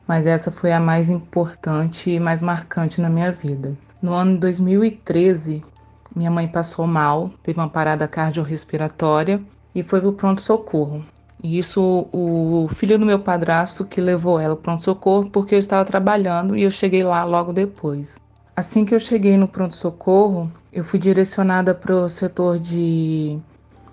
mas 0.07 0.27
essa 0.27 0.51
foi 0.51 0.71
a 0.71 0.79
mais 0.79 1.09
importante 1.09 2.11
e 2.11 2.19
mais 2.19 2.41
marcante 2.41 3.01
na 3.01 3.09
minha 3.09 3.31
vida. 3.31 3.75
No 4.01 4.13
ano 4.13 4.37
2013, 4.37 5.63
minha 6.15 6.29
mãe 6.29 6.47
passou 6.47 6.85
mal, 6.85 7.31
teve 7.43 7.59
uma 7.59 7.69
parada 7.69 8.07
cardiorrespiratória 8.07 9.41
e 9.73 9.81
foi 9.81 9.99
para 9.99 10.09
o 10.09 10.13
pronto-socorro. 10.13 11.03
E 11.43 11.57
isso 11.57 12.07
o 12.13 12.69
filho 12.75 12.99
do 12.99 13.05
meu 13.05 13.19
padrasto 13.19 13.83
que 13.83 13.99
levou 13.99 14.39
ela 14.39 14.55
para 14.55 14.63
pronto-socorro 14.63 15.29
porque 15.31 15.55
eu 15.55 15.59
estava 15.59 15.83
trabalhando 15.83 16.55
e 16.55 16.61
eu 16.61 16.69
cheguei 16.69 17.03
lá 17.03 17.23
logo 17.23 17.51
depois. 17.51 18.20
Assim 18.55 18.85
que 18.85 18.93
eu 18.93 18.99
cheguei 18.99 19.37
no 19.37 19.47
pronto-socorro, 19.47 20.51
eu 20.71 20.83
fui 20.83 20.99
direcionada 20.99 21.73
para 21.73 21.95
o 21.95 22.09
setor 22.09 22.59
de, 22.59 23.39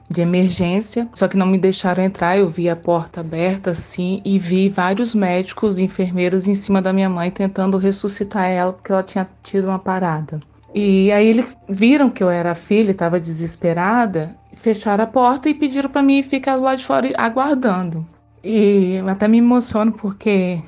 de 0.09 0.21
emergência, 0.21 1.09
só 1.15 1.29
que 1.29 1.37
não 1.37 1.47
me 1.47 1.59
deixaram 1.59 2.03
entrar. 2.03 2.39
Eu 2.39 2.49
vi 2.49 2.69
a 2.69 2.77
porta 2.77 3.21
aberta 3.21 3.71
assim 3.71 4.21
e 4.25 4.39
vi 4.39 4.69
vários 4.69 5.15
médicos 5.15 5.79
e 5.79 5.85
enfermeiros 5.85 6.49
em 6.49 6.55
cima 6.55 6.83
da 6.83 6.93
minha 6.93 7.09
mãe 7.09 7.31
tentando 7.31 7.79
ressuscitar 7.79 8.47
ela 8.47 8.73
porque 8.73 8.93
ela 8.93 9.03
tinha 9.03 9.29
tido 9.43 9.69
uma 9.69 9.79
parada. 9.79 10.41
E 10.75 11.11
aí 11.13 11.27
eles 11.27 11.57
viram 11.69 12.11
que 12.11 12.23
eu 12.23 12.29
era 12.29 12.55
filha, 12.55 12.91
estava 12.91 13.19
desesperada, 13.19 14.37
fecharam 14.55 15.05
a 15.05 15.07
porta 15.07 15.49
e 15.49 15.55
pediram 15.55 15.89
para 15.89 16.03
mim 16.03 16.23
ficar 16.23 16.57
lá 16.57 16.75
de 16.75 16.85
fora 16.85 17.11
aguardando. 17.17 18.07
E 18.45 18.99
até 19.07 19.27
me 19.27 19.39
emociono 19.39 19.93
porque 19.93 20.61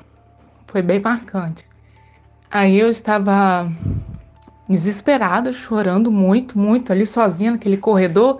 foi 0.67 0.81
bem 0.81 0.99
marcante. 0.99 1.70
Aí 2.51 2.77
eu 2.77 2.89
estava 2.89 3.71
desesperada, 4.67 5.53
chorando 5.53 6.11
muito, 6.11 6.57
muito, 6.57 6.91
ali 6.91 7.05
sozinha 7.05 7.51
naquele 7.51 7.77
corredor 7.77 8.39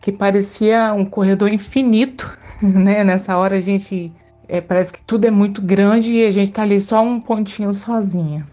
que 0.00 0.10
parecia 0.10 0.92
um 0.94 1.04
corredor 1.04 1.48
infinito, 1.48 2.36
né? 2.62 3.04
Nessa 3.04 3.36
hora 3.36 3.56
a 3.56 3.60
gente 3.60 4.12
é, 4.48 4.60
parece 4.60 4.92
que 4.92 5.02
tudo 5.02 5.26
é 5.26 5.30
muito 5.30 5.60
grande 5.60 6.12
e 6.12 6.26
a 6.26 6.30
gente 6.30 6.52
tá 6.52 6.62
ali 6.62 6.80
só 6.80 7.02
um 7.02 7.20
pontinho 7.20 7.72
sozinha. 7.74 8.46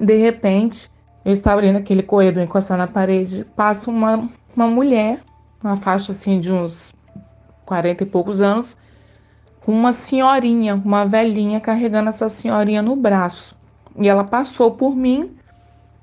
De 0.00 0.16
repente, 0.16 0.90
eu 1.24 1.32
estava 1.32 1.60
ali 1.60 1.72
naquele 1.72 2.02
corredor 2.02 2.42
encostado 2.42 2.78
na 2.78 2.86
parede, 2.86 3.44
passa 3.56 3.90
uma, 3.90 4.28
uma 4.56 4.66
mulher 4.66 5.20
uma 5.62 5.76
faixa 5.76 6.12
assim 6.12 6.40
de 6.40 6.50
uns 6.50 6.92
40 7.64 8.02
e 8.02 8.06
poucos 8.06 8.40
anos, 8.40 8.76
com 9.60 9.72
uma 9.72 9.92
senhorinha, 9.92 10.74
uma 10.74 11.06
velhinha 11.06 11.60
carregando 11.60 12.08
essa 12.08 12.28
senhorinha 12.28 12.82
no 12.82 12.96
braço. 12.96 13.56
E 13.96 14.08
ela 14.08 14.24
passou 14.24 14.72
por 14.72 14.94
mim, 14.94 15.36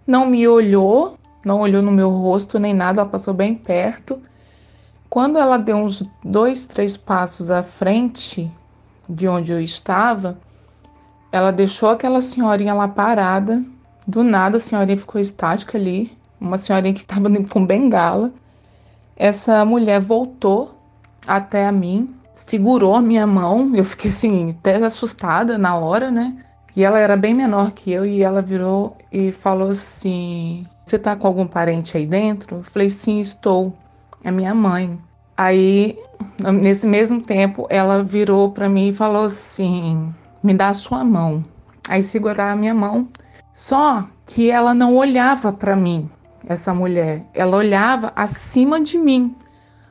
não 0.05 0.27
me 0.27 0.47
olhou, 0.47 1.17
não 1.43 1.61
olhou 1.61 1.81
no 1.81 1.91
meu 1.91 2.09
rosto 2.09 2.59
nem 2.59 2.73
nada, 2.73 3.01
ela 3.01 3.09
passou 3.09 3.33
bem 3.33 3.55
perto. 3.55 4.21
Quando 5.09 5.37
ela 5.37 5.57
deu 5.57 5.77
uns 5.77 6.07
dois, 6.23 6.67
três 6.67 6.95
passos 6.95 7.49
à 7.49 7.63
frente 7.63 8.49
de 9.07 9.27
onde 9.27 9.51
eu 9.51 9.59
estava, 9.59 10.37
ela 11.31 11.51
deixou 11.51 11.89
aquela 11.89 12.21
senhorinha 12.21 12.73
lá 12.73 12.87
parada. 12.87 13.63
Do 14.05 14.23
nada 14.23 14.57
a 14.57 14.59
senhorinha 14.59 14.97
ficou 14.97 15.19
estática 15.19 15.77
ali, 15.77 16.15
uma 16.39 16.57
senhorinha 16.57 16.93
que 16.93 17.01
estava 17.01 17.29
com 17.49 17.65
bengala. 17.65 18.31
Essa 19.15 19.65
mulher 19.65 19.99
voltou 19.99 20.75
até 21.27 21.67
a 21.67 21.71
mim, 21.71 22.15
segurou 22.45 22.95
a 22.95 23.01
minha 23.01 23.27
mão, 23.27 23.75
eu 23.75 23.83
fiquei 23.83 24.09
assim, 24.09 24.51
até 24.51 24.75
assustada 24.77 25.57
na 25.57 25.75
hora, 25.75 26.09
né? 26.09 26.37
E 26.75 26.83
ela 26.83 26.99
era 26.99 27.17
bem 27.17 27.33
menor 27.33 27.71
que 27.71 27.91
eu 27.91 28.05
e 28.05 28.21
ela 28.21 28.41
virou 28.41 28.95
e 29.11 29.31
falou 29.31 29.69
assim: 29.69 30.65
Você 30.85 30.99
tá 30.99 31.15
com 31.15 31.27
algum 31.27 31.47
parente 31.47 31.97
aí 31.97 32.05
dentro? 32.05 32.57
Eu 32.57 32.63
falei: 32.63 32.89
Sim, 32.89 33.19
estou. 33.19 33.73
É 34.23 34.31
minha 34.31 34.53
mãe. 34.53 34.99
Aí, 35.35 35.97
nesse 36.53 36.85
mesmo 36.85 37.21
tempo, 37.21 37.65
ela 37.69 38.03
virou 38.03 38.51
para 38.51 38.67
mim 38.67 38.89
e 38.89 38.93
falou 38.93 39.23
assim: 39.23 40.13
Me 40.43 40.53
dá 40.53 40.69
a 40.69 40.73
sua 40.73 41.03
mão. 41.03 41.43
aí 41.87 42.03
segurava 42.03 42.51
a 42.51 42.55
minha 42.55 42.73
mão. 42.73 43.07
Só 43.53 44.05
que 44.25 44.49
ela 44.49 44.73
não 44.73 44.95
olhava 44.95 45.51
para 45.51 45.75
mim, 45.75 46.09
essa 46.47 46.73
mulher. 46.73 47.23
Ela 47.33 47.57
olhava 47.57 48.13
acima 48.15 48.79
de 48.79 48.97
mim, 48.97 49.35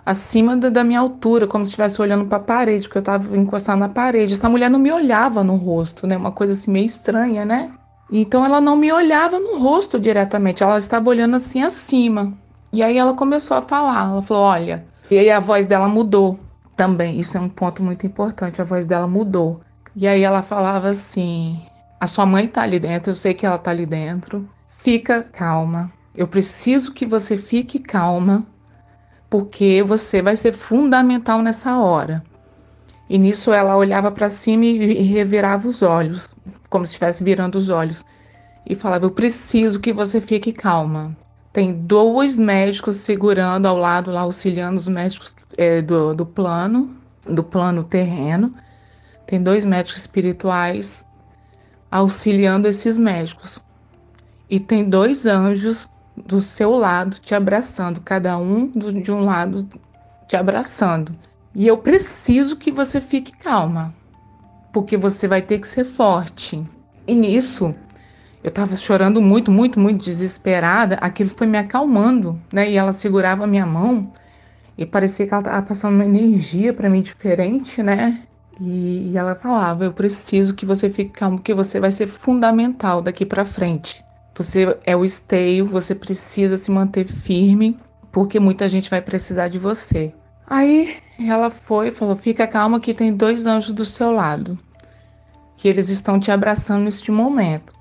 acima 0.08 0.56
da, 0.56 0.70
da 0.70 0.82
minha 0.82 1.00
altura, 1.00 1.46
como 1.46 1.66
se 1.66 1.70
estivesse 1.70 2.00
olhando 2.00 2.24
para 2.24 2.38
a 2.38 2.40
parede, 2.40 2.84
porque 2.84 2.96
eu 2.96 3.00
estava 3.00 3.36
encostado 3.36 3.78
na 3.78 3.90
parede. 3.90 4.32
Essa 4.32 4.48
mulher 4.48 4.70
não 4.70 4.78
me 4.78 4.90
olhava 4.90 5.44
no 5.44 5.56
rosto, 5.56 6.06
né? 6.06 6.16
Uma 6.16 6.32
coisa 6.32 6.54
assim 6.54 6.70
meio 6.70 6.86
estranha, 6.86 7.44
né? 7.44 7.70
Então 8.10 8.42
ela 8.42 8.58
não 8.58 8.74
me 8.74 8.90
olhava 8.90 9.38
no 9.38 9.58
rosto 9.58 10.00
diretamente, 10.00 10.62
ela 10.62 10.78
estava 10.78 11.10
olhando 11.10 11.36
assim 11.36 11.62
acima. 11.62 12.32
E 12.72 12.82
aí 12.82 12.96
ela 12.96 13.12
começou 13.12 13.58
a 13.58 13.60
falar, 13.60 14.10
ela 14.10 14.22
falou: 14.22 14.44
"Olha". 14.44 14.86
E 15.10 15.18
aí 15.18 15.30
a 15.30 15.40
voz 15.40 15.66
dela 15.66 15.86
mudou 15.88 16.40
também. 16.74 17.20
Isso 17.20 17.36
é 17.36 17.40
um 17.40 17.48
ponto 17.48 17.82
muito 17.82 18.06
importante, 18.06 18.62
a 18.62 18.64
voz 18.64 18.86
dela 18.86 19.06
mudou. 19.06 19.60
E 19.94 20.08
aí 20.08 20.22
ela 20.22 20.42
falava 20.42 20.88
assim: 20.88 21.60
"A 22.00 22.06
sua 22.06 22.24
mãe 22.24 22.48
tá 22.48 22.62
ali 22.62 22.80
dentro, 22.80 23.10
eu 23.10 23.14
sei 23.14 23.34
que 23.34 23.44
ela 23.44 23.58
tá 23.58 23.70
ali 23.70 23.84
dentro. 23.84 24.48
Fica 24.78 25.22
calma. 25.22 25.92
Eu 26.14 26.26
preciso 26.26 26.94
que 26.94 27.04
você 27.04 27.36
fique 27.36 27.78
calma, 27.78 28.46
porque 29.30 29.82
você 29.82 30.22
vai 30.22 30.36
ser 30.36 30.52
fundamental 30.52 31.42
nessa 31.42 31.78
hora". 31.78 32.22
E 33.08 33.18
nisso 33.18 33.52
ela 33.52 33.76
olhava 33.76 34.10
para 34.10 34.28
cima 34.28 34.64
e 34.64 35.02
revirava 35.02 35.66
os 35.66 35.82
olhos 35.82 36.30
como 36.68 36.86
se 36.86 36.92
estivesse 36.92 37.24
virando 37.24 37.56
os 37.56 37.70
olhos, 37.70 38.04
e 38.66 38.74
falava: 38.74 39.06
Eu 39.06 39.10
preciso 39.10 39.80
que 39.80 39.92
você 39.92 40.20
fique 40.20 40.52
calma. 40.52 41.16
Tem 41.52 41.72
dois 41.72 42.38
médicos 42.38 42.96
segurando 42.96 43.66
ao 43.66 43.76
lado, 43.76 44.10
lá 44.10 44.20
auxiliando 44.20 44.78
os 44.78 44.88
médicos 44.88 45.32
é, 45.56 45.80
do, 45.80 46.14
do 46.14 46.26
plano, 46.26 46.94
do 47.24 47.42
plano 47.42 47.82
terreno. 47.82 48.54
Tem 49.26 49.42
dois 49.42 49.64
médicos 49.64 50.00
espirituais 50.00 51.04
auxiliando 51.90 52.68
esses 52.68 52.98
médicos. 52.98 53.58
E 54.48 54.60
tem 54.60 54.84
dois 54.84 55.26
anjos 55.26 55.88
do 56.26 56.40
seu 56.40 56.70
lado 56.70 57.18
te 57.18 57.34
abraçando, 57.34 58.00
cada 58.00 58.38
um 58.38 58.66
do, 58.66 58.92
de 58.92 59.10
um 59.12 59.24
lado 59.24 59.68
te 60.26 60.36
abraçando. 60.36 61.12
E 61.54 61.66
eu 61.66 61.78
preciso 61.78 62.56
que 62.56 62.70
você 62.70 63.00
fique 63.00 63.32
calma 63.32 63.94
porque 64.72 64.96
você 64.96 65.26
vai 65.26 65.42
ter 65.42 65.58
que 65.58 65.66
ser 65.66 65.84
forte. 65.84 66.62
E 67.06 67.14
nisso, 67.14 67.74
eu 68.42 68.48
estava 68.48 68.76
chorando 68.76 69.20
muito, 69.20 69.50
muito, 69.50 69.80
muito 69.80 70.04
desesperada. 70.04 70.96
Aquilo 70.96 71.30
foi 71.30 71.46
me 71.46 71.58
acalmando, 71.58 72.40
né? 72.52 72.70
E 72.70 72.76
ela 72.76 72.92
segurava 72.92 73.46
minha 73.46 73.66
mão 73.66 74.12
e 74.76 74.86
parecia 74.86 75.26
que 75.26 75.34
ela 75.34 75.42
estava 75.42 75.62
passando 75.62 75.94
uma 75.94 76.04
energia 76.04 76.72
para 76.72 76.88
mim 76.88 77.02
diferente, 77.02 77.82
né? 77.82 78.22
E, 78.60 79.10
e, 79.12 79.18
ela 79.18 79.34
falava: 79.34 79.84
Eu 79.84 79.92
preciso 79.92 80.54
que 80.54 80.66
você 80.66 80.88
fique 80.88 81.10
calmo, 81.10 81.38
porque 81.38 81.54
você 81.54 81.80
vai 81.80 81.90
ser 81.90 82.06
fundamental 82.06 83.00
daqui 83.02 83.24
para 83.24 83.44
frente. 83.44 84.04
Você 84.38 84.78
é 84.86 84.96
o 84.96 85.04
esteio, 85.04 85.66
você 85.66 85.96
precisa 85.96 86.56
se 86.56 86.70
manter 86.70 87.04
firme, 87.04 87.76
porque 88.12 88.38
muita 88.38 88.68
gente 88.68 88.88
vai 88.88 89.02
precisar 89.02 89.48
de 89.48 89.58
você. 89.58 90.14
Aí 90.46 90.96
ela 91.18 91.50
foi 91.50 91.88
e 91.88 91.90
falou: 91.90 92.14
Fica 92.14 92.46
calma 92.46 92.78
que 92.78 92.94
tem 92.94 93.12
dois 93.12 93.46
anjos 93.46 93.72
do 93.72 93.84
seu 93.84 94.12
lado, 94.12 94.56
que 95.56 95.66
eles 95.66 95.88
estão 95.88 96.20
te 96.20 96.30
abraçando 96.30 96.84
neste 96.84 97.10
momento. 97.10 97.74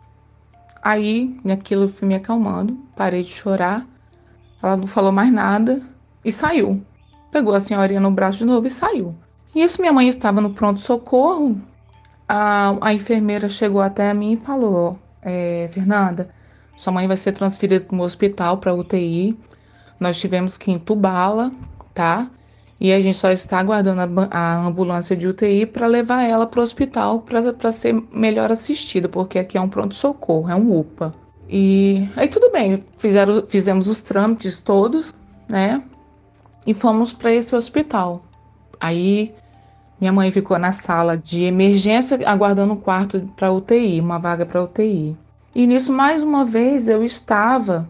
Aí, 0.81 1.39
naquilo 1.43 1.87
fui 1.87 2.07
me 2.07 2.15
acalmando, 2.15 2.73
parei 2.95 3.21
de 3.21 3.29
chorar. 3.29 3.85
Ela 4.61 4.77
não 4.77 4.87
falou 4.87 5.11
mais 5.11 5.31
nada 5.31 5.79
e 6.25 6.31
saiu. 6.31 6.83
Pegou 7.31 7.53
a 7.53 7.59
senhorinha 7.59 7.99
no 7.99 8.09
braço 8.09 8.39
de 8.39 8.45
novo 8.45 8.65
e 8.65 8.71
saiu. 8.71 9.13
Isso 9.53 9.79
minha 9.79 9.93
mãe 9.93 10.07
estava 10.07 10.41
no 10.41 10.55
pronto-socorro. 10.55 11.61
A, 12.27 12.75
a, 12.81 12.93
enfermeira 12.95 13.47
chegou 13.47 13.79
até 13.79 14.11
mim 14.11 14.33
e 14.33 14.37
falou: 14.37 14.97
é, 15.21 15.69
Fernanda, 15.71 16.35
sua 16.77 16.93
mãe 16.93 17.07
vai 17.07 17.17
ser 17.17 17.31
transferida 17.31 17.83
para 17.83 17.97
um 17.97 18.01
hospital 18.01 18.59
para 18.59 18.73
UTI. 18.73 19.37
Nós 19.99 20.19
tivemos 20.19 20.55
que 20.55 20.71
entubá-la, 20.71 21.51
tá? 21.93 22.29
E 22.79 22.93
a 22.93 23.01
gente 23.01 23.17
só 23.17 23.31
está 23.31 23.57
aguardando 23.57 24.27
a, 24.29 24.57
ambulância 24.57 25.15
de 25.15 25.27
UTI 25.27 25.65
para 25.65 25.87
levar 25.87 26.21
ela 26.21 26.45
para 26.45 26.59
o 26.59 26.63
hospital 26.63 27.21
para 27.21 27.71
ser 27.71 27.93
melhor 28.13 28.51
assistida, 28.51 29.09
porque 29.09 29.39
aqui 29.39 29.57
é 29.57 29.61
um 29.61 29.67
pronto-socorro, 29.67 30.51
é 30.51 30.55
um 30.55 30.79
UPA. 30.79 31.13
E 31.49 32.07
aí 32.15 32.27
tudo 32.27 32.51
bem, 32.51 32.83
fizeram, 32.99 33.43
fizemos 33.47 33.87
os 33.87 33.99
trâmites 33.99 34.59
todos, 34.59 35.15
né? 35.49 35.81
E 36.67 36.73
fomos 36.75 37.11
para 37.11 37.33
esse 37.33 37.55
hospital. 37.55 38.23
Aí 38.79 39.33
minha 39.99 40.13
mãe 40.13 40.29
ficou 40.29 40.59
na 40.59 40.71
sala 40.71 41.17
de 41.17 41.45
emergência 41.45 42.19
aguardando 42.29 42.73
um 42.73 42.77
quarto 42.77 43.19
para 43.35 43.51
UTI, 43.51 43.99
uma 43.99 44.19
vaga 44.19 44.45
para 44.45 44.63
UTI. 44.63 45.17
E 45.57 45.65
nisso 45.65 45.91
mais 45.91 46.21
uma 46.21 46.45
vez 46.45 46.87
eu 46.87 47.03
estava 47.03 47.89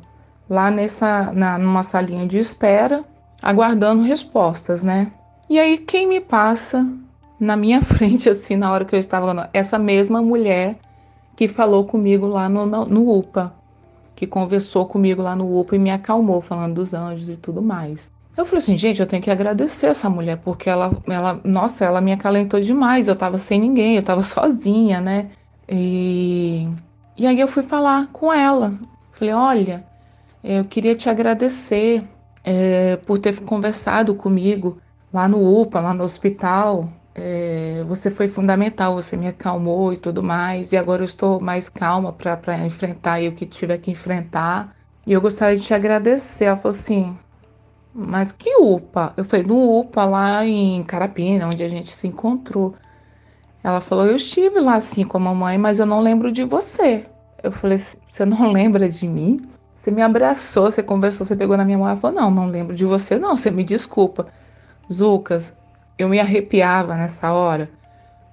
lá 0.49 0.71
nessa 0.71 1.33
na, 1.33 1.57
numa 1.57 1.83
salinha 1.83 2.25
de 2.25 2.37
espera 2.37 3.03
aguardando 3.41 4.03
respostas, 4.03 4.83
né? 4.83 5.11
E 5.49 5.59
aí 5.59 5.77
quem 5.77 6.07
me 6.07 6.21
passa 6.21 6.87
na 7.37 7.57
minha 7.57 7.81
frente, 7.83 8.29
assim, 8.29 8.55
na 8.55 8.71
hora 8.71 8.85
que 8.85 8.95
eu 8.95 8.99
estava 8.99 9.49
essa 9.51 9.77
mesma 9.77 10.21
mulher 10.21 10.77
que 11.35 11.45
falou 11.45 11.83
comigo 11.83 12.25
lá 12.25 12.47
no, 12.47 12.65
no, 12.65 12.85
no 12.85 13.17
UPA, 13.17 13.53
que 14.15 14.25
conversou 14.25 14.85
comigo 14.85 15.21
lá 15.21 15.35
no 15.35 15.59
UPA 15.59 15.75
e 15.75 15.79
me 15.79 15.91
acalmou, 15.91 16.39
falando 16.39 16.75
dos 16.75 16.93
anjos 16.93 17.27
e 17.27 17.35
tudo 17.35 17.61
mais. 17.61 18.09
Eu 18.37 18.45
falei 18.45 18.59
assim, 18.59 18.77
gente, 18.77 19.01
eu 19.01 19.05
tenho 19.05 19.21
que 19.21 19.29
agradecer 19.29 19.87
essa 19.87 20.09
mulher, 20.09 20.37
porque 20.37 20.69
ela, 20.69 20.95
ela, 21.05 21.41
nossa, 21.43 21.83
ela 21.83 21.99
me 21.99 22.13
acalentou 22.13 22.61
demais. 22.61 23.09
Eu 23.09 23.15
tava 23.17 23.37
sem 23.37 23.59
ninguém, 23.59 23.97
eu 23.97 24.03
tava 24.03 24.23
sozinha, 24.23 25.01
né? 25.01 25.31
E, 25.67 26.65
e 27.17 27.25
aí 27.25 27.39
eu 27.39 27.47
fui 27.47 27.63
falar 27.63 28.07
com 28.13 28.31
ela. 28.31 28.79
Falei, 29.11 29.33
olha, 29.33 29.83
eu 30.43 30.63
queria 30.65 30.95
te 30.95 31.09
agradecer 31.09 32.07
é, 32.43 32.95
por 32.97 33.17
ter 33.19 33.39
conversado 33.41 34.13
comigo 34.13 34.79
lá 35.11 35.27
no 35.27 35.61
UPA, 35.61 35.79
lá 35.79 35.93
no 35.93 36.03
hospital. 36.03 36.89
É, 37.15 37.83
você 37.87 38.11
foi 38.11 38.27
fundamental, 38.27 38.93
você 38.93 39.17
me 39.17 39.27
acalmou 39.27 39.91
e 39.91 39.97
tudo 39.97 40.21
mais, 40.21 40.71
e 40.71 40.77
agora 40.77 41.01
eu 41.01 41.05
estou 41.05 41.41
mais 41.41 41.67
calma 41.67 42.13
para 42.13 42.63
enfrentar 42.63 43.21
o 43.23 43.31
que 43.31 43.45
tiver 43.47 43.79
que 43.79 43.89
enfrentar. 43.89 44.75
E 45.05 45.13
eu 45.13 45.19
gostaria 45.19 45.57
de 45.57 45.65
te 45.65 45.73
agradecer. 45.73 46.45
Ela 46.45 46.55
falou 46.55 46.77
assim: 46.77 47.17
Mas 47.93 48.31
que 48.31 48.55
UPA? 48.57 49.13
Eu 49.17 49.25
falei: 49.25 49.45
No 49.45 49.79
UPA, 49.79 50.05
lá 50.05 50.45
em 50.45 50.83
Carapina, 50.83 51.47
onde 51.47 51.63
a 51.63 51.67
gente 51.67 51.95
se 51.95 52.07
encontrou. 52.07 52.75
Ela 53.63 53.81
falou: 53.81 54.05
Eu 54.05 54.15
estive 54.15 54.59
lá 54.59 54.75
assim 54.75 55.03
com 55.03 55.17
a 55.17 55.21
mamãe, 55.21 55.57
mas 55.57 55.79
eu 55.79 55.85
não 55.85 56.01
lembro 56.01 56.31
de 56.31 56.43
você. 56.43 57.05
Eu 57.41 57.51
falei: 57.51 57.77
Você 57.77 58.25
não 58.25 58.51
lembra 58.51 58.87
de 58.89 59.07
mim? 59.07 59.41
Você 59.73 59.91
me 59.91 60.01
abraçou, 60.01 60.71
você 60.71 60.83
conversou, 60.83 61.25
você 61.25 61.35
pegou 61.35 61.55
na 61.55 61.65
minha 61.65 61.77
mão 61.77 61.93
e 61.93 61.99
falou: 61.99 62.21
Não, 62.21 62.31
não 62.31 62.47
lembro 62.47 62.75
de 62.75 62.85
você, 62.85 63.17
não, 63.17 63.35
você 63.35 63.51
me 63.51 63.63
desculpa. 63.63 64.27
Zucas, 64.91 65.53
eu 65.97 66.07
me 66.07 66.19
arrepiava 66.19 66.95
nessa 66.95 67.31
hora, 67.33 67.69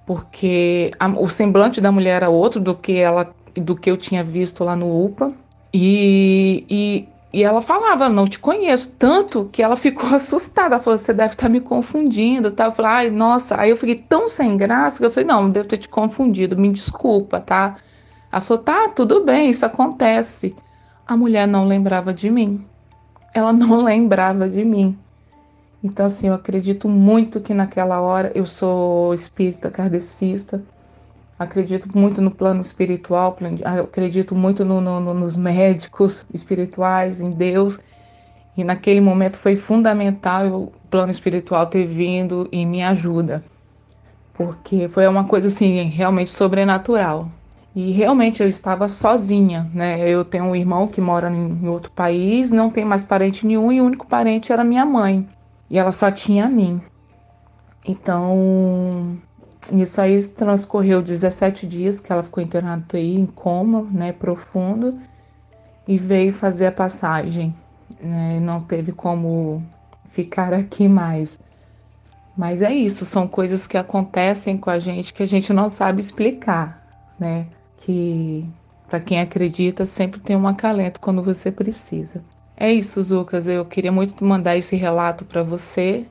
porque 0.05 0.91
a, 0.99 1.07
o 1.07 1.27
semblante 1.27 1.81
da 1.81 1.91
mulher 1.91 2.15
era 2.17 2.29
outro 2.29 2.61
do 2.61 2.73
que 2.73 2.97
ela 2.97 3.33
do 3.53 3.75
que 3.75 3.89
eu 3.89 3.97
tinha 3.97 4.23
visto 4.23 4.63
lá 4.63 4.75
no 4.75 5.05
UPA. 5.05 5.33
E, 5.73 6.65
e, 6.69 7.09
e 7.35 7.43
ela 7.43 7.59
falava, 7.59 8.07
não 8.07 8.29
te 8.29 8.39
conheço, 8.39 8.93
tanto 8.97 9.49
que 9.51 9.61
ela 9.61 9.75
ficou 9.75 10.07
assustada. 10.15 10.75
Ela 10.75 10.81
falou, 10.81 10.97
você 10.97 11.11
deve 11.11 11.33
estar 11.33 11.49
me 11.49 11.59
confundindo. 11.59 12.49
Tá? 12.49 12.63
Eu 12.63 12.71
falei, 12.71 12.91
ai, 12.91 13.09
nossa. 13.09 13.59
Aí 13.59 13.71
eu 13.71 13.75
fiquei 13.75 13.95
tão 13.95 14.29
sem 14.29 14.55
graça 14.55 14.99
que 14.99 15.05
eu 15.05 15.11
falei, 15.11 15.27
não, 15.27 15.43
não 15.43 15.49
devo 15.49 15.67
ter 15.67 15.75
te 15.75 15.89
confundido, 15.89 16.57
me 16.57 16.71
desculpa, 16.71 17.41
tá? 17.41 17.75
Ela 18.31 18.39
falou, 18.39 18.63
tá, 18.63 18.87
tudo 18.87 19.25
bem, 19.25 19.49
isso 19.49 19.65
acontece. 19.65 20.55
A 21.05 21.17
mulher 21.17 21.45
não 21.45 21.67
lembrava 21.67 22.13
de 22.13 22.29
mim. 22.29 22.65
Ela 23.33 23.51
não 23.53 23.83
lembrava 23.83 24.47
de 24.47 24.63
mim. 24.63 24.97
Então, 25.83 26.05
assim, 26.05 26.29
eu 26.29 26.35
acredito 26.35 26.87
muito 26.87 27.41
que 27.41 27.53
naquela 27.53 27.99
hora 27.99 28.31
eu 28.33 28.45
sou 28.45 29.13
espírita 29.13 29.69
kardecista, 29.69 30.63
acredito 31.37 31.97
muito 31.97 32.21
no 32.21 32.31
plano 32.31 32.61
espiritual, 32.61 33.37
acredito 33.83 34.35
muito 34.35 34.63
no, 34.63 34.79
no, 34.81 35.13
nos 35.13 35.35
médicos 35.35 36.25
espirituais, 36.33 37.21
em 37.21 37.31
Deus. 37.31 37.79
E 38.57 38.63
naquele 38.63 39.01
momento 39.01 39.37
foi 39.37 39.55
fundamental 39.55 40.47
o 40.47 40.71
plano 40.89 41.11
espiritual 41.11 41.67
ter 41.67 41.85
vindo 41.85 42.47
em 42.51 42.65
minha 42.65 42.89
ajuda, 42.89 43.43
porque 44.33 44.87
foi 44.87 45.05
uma 45.07 45.25
coisa 45.25 45.49
assim 45.49 45.83
realmente 45.83 46.29
sobrenatural. 46.29 47.29
E 47.75 47.91
realmente 47.91 48.41
eu 48.41 48.47
estava 48.47 48.87
sozinha, 48.87 49.69
né? 49.73 50.09
Eu 50.09 50.23
tenho 50.23 50.45
um 50.45 50.55
irmão 50.55 50.87
que 50.87 51.01
mora 51.01 51.29
em 51.29 51.67
outro 51.67 51.91
país, 51.91 52.49
não 52.49 52.69
tem 52.69 52.85
mais 52.85 53.03
parente 53.03 53.45
nenhum 53.45 53.69
e 53.69 53.81
o 53.81 53.85
único 53.85 54.07
parente 54.07 54.53
era 54.53 54.63
minha 54.63 54.85
mãe. 54.85 55.27
E 55.69 55.77
ela 55.77 55.91
só 55.91 56.09
tinha 56.09 56.45
a 56.45 56.49
mim. 56.49 56.81
Então, 57.85 59.17
isso 59.71 59.99
aí 59.99 60.21
transcorreu 60.23 61.01
17 61.01 61.65
dias 61.65 61.99
que 61.99 62.11
ela 62.11 62.23
ficou 62.23 62.43
internada 62.43 62.85
aí 62.93 63.15
em 63.15 63.25
coma, 63.25 63.83
né, 63.91 64.11
profundo, 64.11 64.99
e 65.87 65.97
veio 65.97 66.31
fazer 66.31 66.67
a 66.67 66.71
passagem. 66.71 67.55
Né? 68.01 68.39
Não 68.39 68.61
teve 68.61 68.91
como 68.91 69.63
ficar 70.11 70.53
aqui 70.53 70.87
mais. 70.87 71.39
Mas 72.37 72.61
é 72.61 72.73
isso, 72.73 73.05
são 73.05 73.27
coisas 73.27 73.65
que 73.65 73.77
acontecem 73.77 74.57
com 74.57 74.69
a 74.69 74.77
gente 74.77 75.13
que 75.13 75.23
a 75.23 75.27
gente 75.27 75.53
não 75.53 75.69
sabe 75.69 76.01
explicar, 76.01 76.85
né? 77.19 77.47
que 77.77 78.45
para 78.87 78.99
quem 78.99 79.19
acredita 79.19 79.85
sempre 79.85 80.19
tem 80.19 80.35
um 80.35 80.47
acalento 80.47 80.99
quando 80.99 81.23
você 81.23 81.51
precisa. 81.51 82.23
É 82.57 82.71
isso, 82.71 83.01
Zucas. 83.03 83.47
Eu 83.47 83.65
queria 83.65 83.91
muito 83.91 84.23
mandar 84.23 84.55
esse 84.55 84.75
relato 84.75 85.25
para 85.25 85.43
você. 85.43 86.05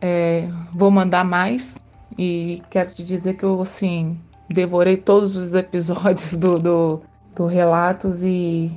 É, 0.00 0.46
vou 0.72 0.90
mandar 0.90 1.24
mais 1.24 1.76
e 2.18 2.62
quero 2.70 2.92
te 2.92 3.04
dizer 3.04 3.34
que 3.34 3.44
eu 3.44 3.60
assim 3.60 4.18
devorei 4.48 4.96
todos 4.96 5.36
os 5.36 5.54
episódios 5.54 6.36
do, 6.36 6.58
do, 6.58 7.02
do 7.34 7.46
Relatos 7.46 8.22
e, 8.22 8.70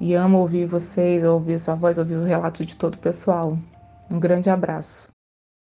e 0.00 0.14
amo 0.14 0.38
ouvir 0.38 0.66
vocês, 0.66 1.24
ouvir 1.24 1.58
sua 1.58 1.74
voz, 1.74 1.98
ouvir 1.98 2.16
o 2.16 2.24
relato 2.24 2.64
de 2.64 2.76
todo 2.76 2.94
o 2.94 2.98
pessoal. 2.98 3.58
Um 4.10 4.20
grande 4.20 4.50
abraço. 4.50 5.08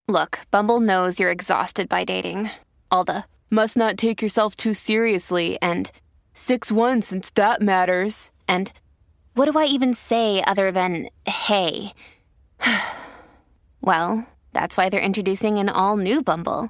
Look, 0.07 0.39
Bumble 0.49 0.79
knows 0.79 1.19
you're 1.19 1.31
exhausted 1.31 1.87
by 1.87 2.03
dating. 2.03 2.49
All 2.89 3.03
the 3.03 3.25
must 3.51 3.77
not 3.77 3.97
take 3.97 4.23
yourself 4.23 4.55
too 4.55 4.73
seriously 4.73 5.57
and 5.61 5.91
6-1 6.33 7.03
since 7.03 7.29
that 7.35 7.61
matters. 7.61 8.31
And 8.47 8.71
what 9.35 9.51
do 9.51 9.59
I 9.59 9.65
even 9.65 9.93
say 9.93 10.41
other 10.47 10.71
than 10.71 11.09
hey? 11.27 11.93
well, 13.81 14.25
that's 14.53 14.77
why 14.77 14.89
they're 14.89 14.99
introducing 14.99 15.59
an 15.59 15.69
all 15.69 15.97
new 15.97 16.23
Bumble 16.23 16.69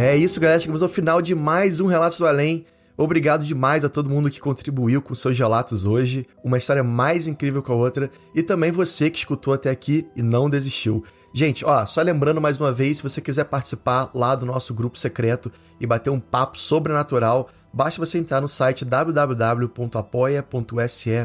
É 0.00 0.16
isso, 0.16 0.38
galera. 0.38 0.60
Chegamos 0.60 0.80
ao 0.80 0.88
final 0.88 1.20
de 1.20 1.34
mais 1.34 1.80
um 1.80 1.88
Relatos 1.88 2.18
do 2.18 2.26
Além. 2.28 2.64
Obrigado 2.96 3.42
demais 3.42 3.84
a 3.84 3.88
todo 3.88 4.08
mundo 4.08 4.30
que 4.30 4.38
contribuiu 4.38 5.02
com 5.02 5.12
seus 5.12 5.36
relatos 5.36 5.84
hoje. 5.84 6.24
Uma 6.44 6.56
história 6.56 6.84
mais 6.84 7.26
incrível 7.26 7.60
que 7.60 7.72
a 7.72 7.74
outra. 7.74 8.08
E 8.32 8.40
também 8.40 8.70
você 8.70 9.10
que 9.10 9.18
escutou 9.18 9.52
até 9.52 9.70
aqui 9.70 10.06
e 10.14 10.22
não 10.22 10.48
desistiu. 10.48 11.02
Gente, 11.34 11.64
ó, 11.64 11.84
só 11.84 12.00
lembrando 12.00 12.40
mais 12.40 12.60
uma 12.60 12.70
vez, 12.70 12.98
se 12.98 13.02
você 13.02 13.20
quiser 13.20 13.42
participar 13.46 14.08
lá 14.14 14.36
do 14.36 14.46
nosso 14.46 14.72
grupo 14.72 14.96
secreto 14.96 15.50
e 15.80 15.86
bater 15.86 16.10
um 16.10 16.20
papo 16.20 16.56
sobrenatural, 16.56 17.48
basta 17.72 17.98
você 17.98 18.18
entrar 18.18 18.40
no 18.40 18.46
site 18.46 18.84
www.apoia.se 18.84 19.66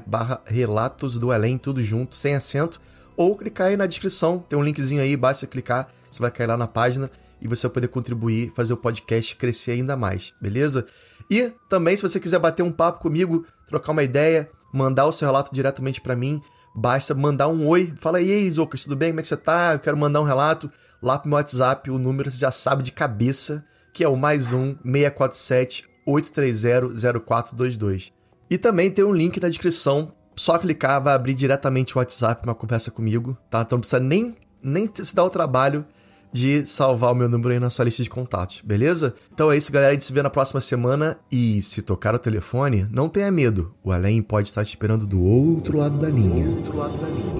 barra 0.03 0.41
Relatos 0.45 1.19
do 1.19 1.31
Além, 1.31 1.59
tudo 1.59 1.79
junto, 1.83 2.15
sem 2.15 2.33
acento, 2.33 2.81
ou 3.15 3.37
clicar 3.37 3.67
aí 3.67 3.77
na 3.77 3.85
descrição, 3.85 4.39
tem 4.39 4.57
um 4.57 4.63
linkzinho 4.63 5.03
aí, 5.03 5.15
basta 5.15 5.45
clicar, 5.45 5.89
você 6.09 6.19
vai 6.19 6.31
cair 6.31 6.47
lá 6.47 6.57
na 6.57 6.65
página 6.65 7.11
e 7.43 7.47
você 7.47 7.63
vai 7.63 7.73
poder 7.73 7.89
contribuir, 7.89 8.53
fazer 8.55 8.73
o 8.73 8.77
podcast 8.77 9.35
crescer 9.35 9.71
ainda 9.71 9.97
mais, 9.97 10.33
beleza? 10.41 10.85
E 11.29 11.51
também, 11.67 11.95
se 11.95 12.01
você 12.01 12.19
quiser 12.19 12.39
bater 12.39 12.63
um 12.63 12.71
papo 12.71 13.01
comigo, 13.01 13.45
trocar 13.67 13.91
uma 13.91 14.03
ideia, 14.03 14.49
mandar 14.73 15.05
o 15.05 15.11
seu 15.11 15.27
relato 15.27 15.53
diretamente 15.53 15.99
para 15.99 16.15
mim, 16.15 16.41
basta 16.73 17.13
mandar 17.13 17.49
um 17.49 17.67
oi. 17.67 17.93
Fala 17.99 18.19
aí, 18.19 18.49
Zocas, 18.49 18.83
tudo 18.83 18.95
bem? 18.95 19.09
Como 19.09 19.19
é 19.19 19.23
que 19.23 19.27
você 19.27 19.35
tá? 19.35 19.73
Eu 19.73 19.79
quero 19.79 19.97
mandar 19.97 20.21
um 20.21 20.25
relato 20.25 20.71
lá 21.01 21.19
pro 21.19 21.29
meu 21.29 21.37
WhatsApp. 21.37 21.91
O 21.91 21.99
número 21.99 22.31
você 22.31 22.37
já 22.37 22.51
sabe 22.51 22.81
de 22.81 22.93
cabeça, 22.93 23.65
que 23.91 24.05
é 24.05 24.07
o 24.07 24.15
mais 24.15 24.53
um 24.53 24.75
647 24.83 25.85
830 26.05 27.19
0422. 27.19 28.13
E 28.49 28.57
também 28.57 28.89
tem 28.89 29.03
um 29.03 29.13
link 29.13 29.39
na 29.41 29.49
descrição. 29.49 30.13
Só 30.35 30.57
clicar, 30.57 31.03
vai 31.03 31.13
abrir 31.13 31.33
diretamente 31.33 31.95
o 31.95 31.99
WhatsApp, 31.99 32.47
uma 32.47 32.55
conversa 32.55 32.89
comigo, 32.89 33.37
tá? 33.49 33.61
Então 33.61 33.75
não 33.75 33.81
precisa 33.81 33.99
nem, 33.99 34.35
nem 34.63 34.89
se 34.91 35.13
dar 35.13 35.25
o 35.25 35.29
trabalho 35.29 35.85
de 36.33 36.65
salvar 36.65 37.11
o 37.11 37.15
meu 37.15 37.29
número 37.29 37.51
aí 37.51 37.59
na 37.59 37.69
sua 37.69 37.85
lista 37.85 38.03
de 38.03 38.09
contatos, 38.09 38.61
beleza? 38.61 39.13
Então 39.31 39.51
é 39.51 39.57
isso, 39.57 39.71
galera. 39.71 39.91
A 39.91 39.93
gente 39.93 40.05
se 40.05 40.11
vê 40.11 40.21
na 40.23 40.29
próxima 40.29 40.59
semana. 40.59 41.17
E 41.31 41.61
se 41.61 41.81
tocar 41.81 42.15
o 42.15 42.19
telefone, 42.19 42.87
não 42.91 43.07
tenha 43.07 43.31
medo. 43.31 43.73
O 43.83 43.91
além 43.91 44.21
pode 44.21 44.49
estar 44.49 44.65
te 44.65 44.69
esperando 44.69 45.05
do 45.05 45.21
outro 45.21 45.77
lado 45.77 45.97
da 45.97 46.09
linha. 46.09 46.49
Outro 46.49 46.77
lado 46.77 46.97
da 46.97 47.07
linha. 47.07 47.33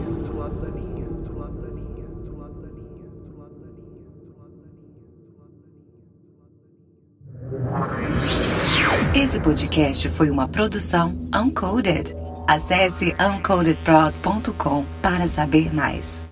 Esse 9.16 9.40
podcast 9.40 10.10
foi 10.10 10.30
uma 10.30 10.48
produção 10.48 11.14
Uncoded. 11.34 12.16
Acesse 12.48 13.16
uncodedprod.com 13.20 14.86
para 15.02 15.28
saber 15.28 15.74
mais. 15.74 16.23